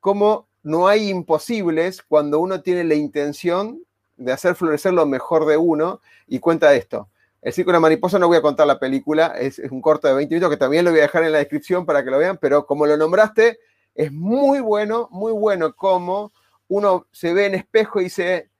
cómo 0.00 0.49
no 0.62 0.88
hay 0.88 1.08
imposibles 1.08 2.02
cuando 2.02 2.40
uno 2.40 2.62
tiene 2.62 2.84
la 2.84 2.94
intención 2.94 3.82
de 4.16 4.32
hacer 4.32 4.54
florecer 4.54 4.92
lo 4.92 5.06
mejor 5.06 5.46
de 5.46 5.56
uno 5.56 6.00
y 6.26 6.38
cuenta 6.38 6.74
esto. 6.74 7.08
El 7.42 7.54
Círculo 7.54 7.78
de 7.78 7.80
Mariposa 7.80 8.18
no 8.18 8.28
voy 8.28 8.36
a 8.36 8.42
contar 8.42 8.66
la 8.66 8.78
película, 8.78 9.28
es, 9.38 9.58
un 9.58 9.80
corto 9.80 10.08
de 10.08 10.14
20 10.14 10.34
minutos 10.34 10.50
que 10.50 10.58
también 10.58 10.84
lo 10.84 10.90
voy 10.90 11.00
a 11.00 11.04
dejar 11.04 11.24
en 11.24 11.32
la 11.32 11.38
descripción 11.38 11.86
para 11.86 12.04
que 12.04 12.10
lo 12.10 12.18
vean, 12.18 12.36
pero 12.38 12.66
como 12.66 12.86
lo 12.86 12.98
nombraste, 12.98 13.58
es 13.94 14.12
muy 14.12 14.60
bueno, 14.60 15.08
muy 15.10 15.32
bueno 15.32 15.74
como 15.74 16.32
uno 16.68 17.06
se 17.12 17.32
ve 17.32 17.46
en 17.46 17.54
espejo 17.54 18.00
y 18.00 18.04
dice, 18.04 18.50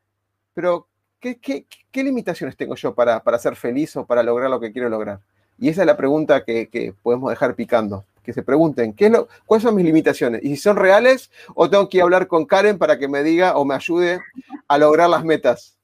pero 0.54 0.88
¿qué, 1.20 1.66
limitaciones 1.92 2.56
tengo 2.56 2.74
yo 2.74 2.94
para, 2.94 3.22
para 3.22 3.38
ser 3.38 3.54
feliz 3.54 3.94
o 3.96 4.06
para 4.06 4.22
lograr 4.22 4.48
lo 4.48 4.60
que 4.60 4.72
quiero 4.72 4.88
lograr? 4.88 5.20
Y 5.58 5.68
esa 5.68 5.82
es 5.82 5.86
la 5.86 5.96
pregunta 5.96 6.42
que, 6.44 6.94
podemos 7.02 7.30
dejar 7.30 7.54
picando. 7.54 8.06
Que 8.22 8.32
se 8.32 8.42
pregunten, 8.42 8.92
¿qué 8.92 9.06
es 9.06 9.12
lo, 9.12 9.28
¿cuáles 9.46 9.62
son 9.62 9.74
mis 9.74 9.84
limitaciones? 9.84 10.42
Y 10.42 10.50
si 10.50 10.56
son 10.56 10.76
reales, 10.76 11.30
o 11.54 11.68
tengo 11.68 11.88
que 11.88 12.02
hablar 12.02 12.26
con 12.26 12.46
Karen 12.46 12.78
para 12.78 12.98
que 12.98 13.08
me 13.08 13.22
diga 13.22 13.56
o 13.56 13.64
me 13.64 13.74
ayude 13.74 14.20
a 14.68 14.78
lograr 14.78 15.08
las 15.08 15.24
metas. 15.24 15.78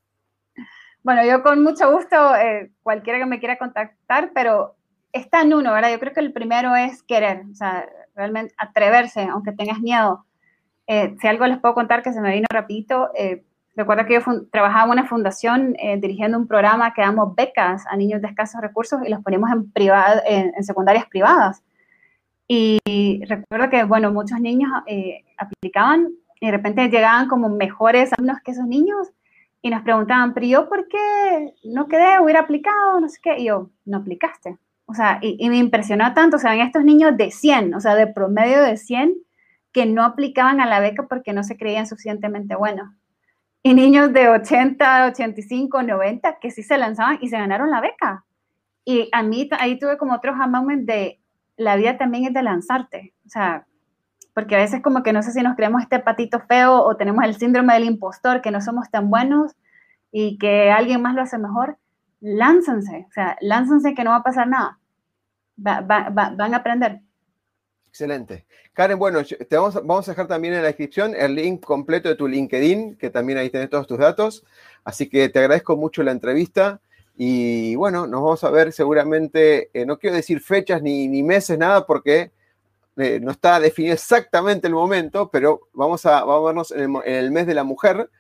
Bueno, 1.03 1.25
yo 1.25 1.43
con 1.43 1.63
mucho 1.63 1.91
gusto, 1.93 2.35
eh, 2.37 2.73
cualquiera 2.83 3.19
que 3.19 3.27
me 3.27 3.39
quiera 3.39 3.59
contactar, 3.59 4.33
pero 4.35 4.77
está 5.13 5.43
en 5.43 5.55
uno, 5.55 5.73
¿verdad? 5.73 5.91
Yo 5.91 6.01
creo 6.01 6.13
que 6.13 6.21
el 6.21 6.33
primero 6.33 6.75
es 6.77 7.03
querer, 7.03 7.45
o 7.51 7.55
sea, 7.55 7.89
realmente 8.15 8.55
atreverse, 8.59 9.23
aunque 9.23 9.53
tengas 9.53 9.81
miedo. 9.81 10.27
Eh, 10.87 11.17
si 11.21 11.27
algo 11.27 11.47
les 11.47 11.59
puedo 11.59 11.75
contar 11.75 12.03
que 12.03 12.13
se 12.13 12.21
me 12.21 12.33
vino 12.33 12.47
rapidito, 12.51 13.11
eh, 13.15 13.45
recuerdo 13.75 14.07
que 14.07 14.15
yo 14.15 14.21
trabajaba 14.51 14.85
en 14.87 14.91
una 14.99 15.09
fundación 15.09 15.75
eh, 15.79 15.99
dirigiendo 16.01 16.39
un 16.39 16.47
programa 16.47 16.95
que 16.95 17.03
damos 17.03 17.35
becas 17.35 17.85
a 17.87 17.97
niños 17.97 18.23
de 18.23 18.29
escasos 18.29 18.61
recursos 18.61 19.01
y 19.05 19.11
los 19.11 19.23
poníamos 19.23 19.51
en, 19.51 20.53
en, 20.57 20.65
secundarias 20.65 21.07
privadas. 21.07 21.63
Y 22.49 23.23
recuerdo 23.27 23.71
que, 23.71 23.85
bueno, 23.85 24.13
muchos 24.13 24.41
niños 24.41 24.71
aplicaban 25.39 26.09
y 26.41 26.47
de 26.47 26.53
repente 26.53 26.89
llegaban 26.89 27.29
como 27.29 27.49
mejores 27.49 28.13
alumnos 28.13 28.39
que 28.45 28.53
esos 28.53 28.67
niños 28.67 29.09
y 29.63 29.71
nos 29.71 29.83
preguntaban, 29.83 30.33
pero 30.33 30.47
yo 30.47 30.69
por 30.69 30.87
qué 30.87 31.55
no 31.65 31.89
quedé, 31.89 32.21
hubiera 32.21 32.41
aplicado, 32.41 33.01
no 33.01 33.09
sé 33.09 33.19
qué, 33.21 33.39
y 33.39 33.47
yo, 33.47 33.71
no 33.85 33.99
aplicaste. 33.99 34.59
O 34.85 34.95
sea, 34.95 35.19
y, 35.21 35.49
me 35.49 35.57
impresionó 35.57 36.15
tanto, 36.15 36.37
o 36.37 36.39
sea, 36.39 36.55
en 36.55 36.61
estos 36.61 36.85
niños 36.85 37.17
de 37.17 37.33
100, 37.33 37.75
o 37.75 37.81
sea, 37.81 37.97
de 37.97 38.07
promedio 38.07 38.63
de 38.63 38.77
100, 38.77 39.17
que 39.73 39.85
no 39.85 40.05
aplicaban 40.05 40.61
a 40.61 40.67
la 40.67 40.79
beca 40.79 41.09
porque 41.09 41.33
no 41.33 41.43
se 41.43 41.57
creían 41.57 41.89
suficientemente 41.89 42.55
buenos. 42.55 42.89
Y 43.65 43.75
niños 43.75 44.13
de 44.13 44.29
80, 44.29 45.07
85, 45.09 45.83
90 45.83 46.39
que 46.39 46.53
sí 46.53 46.63
se 46.63 46.79
lanzaban 46.79 47.19
y 47.21 47.29
se 47.29 47.37
ganaron 47.37 47.71
la 47.71 47.81
beca. 47.81 48.25
Y 48.85 49.09
a 49.11 49.25
mí 49.25 49.49
ahí 49.59 49.81
tuve 49.81 49.99
como 49.99 50.15
otro 50.15 50.33
moment 50.37 50.87
de 50.87 51.19
la 51.57 51.77
vida 51.77 51.99
también 51.99 52.27
es 52.27 52.35
de 52.35 52.43
lanzarte. 52.43 53.15
O 53.27 53.29
sea, 53.29 53.67
porque 54.35 54.55
a 54.55 54.59
veces 54.59 54.83
como 54.83 55.03
que 55.03 55.13
no 55.13 55.23
sé 55.23 55.33
si 55.33 55.43
nos 55.43 55.57
creemos 55.57 55.83
este 55.83 55.99
patito 55.99 56.41
feo 56.41 56.83
o 56.83 56.97
tenemos 56.97 57.25
el 57.25 57.37
síndrome 57.37 57.75
del 57.75 57.85
impostor, 57.85 58.43
que 58.43 58.51
no 58.51 58.61
somos 58.61 58.91
tan 58.91 59.09
buenos 59.09 59.53
y 60.13 60.39
que 60.39 60.71
alguien 60.71 61.03
más 61.03 61.15
lo 61.15 61.23
hace 61.23 61.39
mejor. 61.39 61.79
Lánzanse, 62.21 63.07
o 63.09 63.13
sea, 63.13 63.37
lánzanse 63.41 63.95
que 63.95 64.05
no 64.05 64.11
va 64.11 64.17
a 64.17 64.23
pasar 64.23 64.49
nada. 64.49 64.79
van 65.57 66.55
a 66.55 66.57
aprender. 66.57 67.01
Excelente. 67.89 68.47
Karen, 68.75 68.99
bueno, 68.99 69.21
te 69.25 69.57
vamos, 69.57 69.75
vamos, 69.75 70.07
a 70.07 70.11
dejar 70.11 70.27
también 70.27 70.53
en 70.53 70.61
la 70.61 70.67
descripción 70.67 71.15
el 71.17 71.35
link 71.35 71.65
completo 71.65 72.11
de 72.11 72.15
tu 72.15 72.29
LinkedIn, 72.29 72.97
que 72.97 73.09
también 73.09 73.39
ahí 73.39 73.49
tenés 73.49 73.71
todos 73.71 73.87
tus 73.87 73.97
datos. 73.97 74.45
Así 74.85 75.09
que 75.09 75.31
te 75.31 75.39
agradezco 75.39 75.79
mucho 75.79 76.03
la 76.03 76.13
entrevista. 76.13 76.83
Y 77.19 77.75
bueno, 77.77 78.07
nos 78.07 78.23
vamos 78.23 78.45
a 78.45 78.51
ver 78.51 78.73
seguramente, 78.73 79.71
eh, 79.73 79.87
no 79.87 79.99
quiero 79.99 80.17
decir 80.17 80.41
fechas 80.41 80.83
ni, 80.83 81.23
meses, 81.23 81.59
nada, 81.59 81.87
porque 81.87 82.31
eh, 82.99 83.19
no 83.23 83.31
está 83.31 83.59
definido 83.59 83.95
exactamente 83.95 84.67
el 84.67 84.75
momento, 84.75 85.31
pero 85.31 85.63
vamos 85.73 86.05
a, 86.05 86.25
vamos 86.25 86.43
a 86.43 86.47
vernos 86.47 86.71
en 86.73 86.95
el, 87.07 87.31
mes 87.31 87.47
de 87.47 87.55
la 87.55 87.65
mujer 87.65 88.11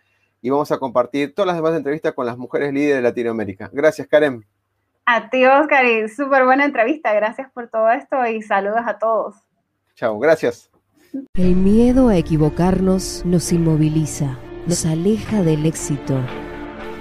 y 0.40 0.48
vamos 0.48 0.72
a 0.72 0.78
compartir 0.78 1.34
todas 1.34 1.48
las 1.48 1.56
demás 1.56 1.76
entrevistas 1.76 2.14
con 2.14 2.24
las 2.24 2.38
mujeres 2.38 2.72
líderes 2.72 2.96
de 2.96 3.02
Latinoamérica. 3.02 3.68
Gracias, 3.70 4.08
Karen. 4.08 4.46
A 5.04 5.28
ti, 5.28 5.44
Oscar, 5.44 5.84
y 5.84 6.08
súper 6.08 6.44
buena 6.46 6.64
entrevista. 6.64 7.12
Gracias 7.12 7.50
por 7.52 7.68
todo 7.68 7.90
esto 7.90 8.26
y 8.26 8.40
saludos 8.40 8.80
a 8.86 8.98
todos. 8.98 9.34
Chao, 9.94 10.18
gracias. 10.18 10.70
El 11.34 11.54
miedo 11.54 12.08
a 12.08 12.16
equivocarnos 12.16 13.24
nos 13.26 13.52
inmoviliza, 13.52 14.38
nos 14.66 14.86
aleja 14.86 15.42
del 15.42 15.66
éxito. 15.66 16.18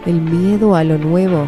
El 0.06 0.22
miedo 0.22 0.76
a 0.76 0.84
lo 0.84 0.98
nuevo 0.98 1.48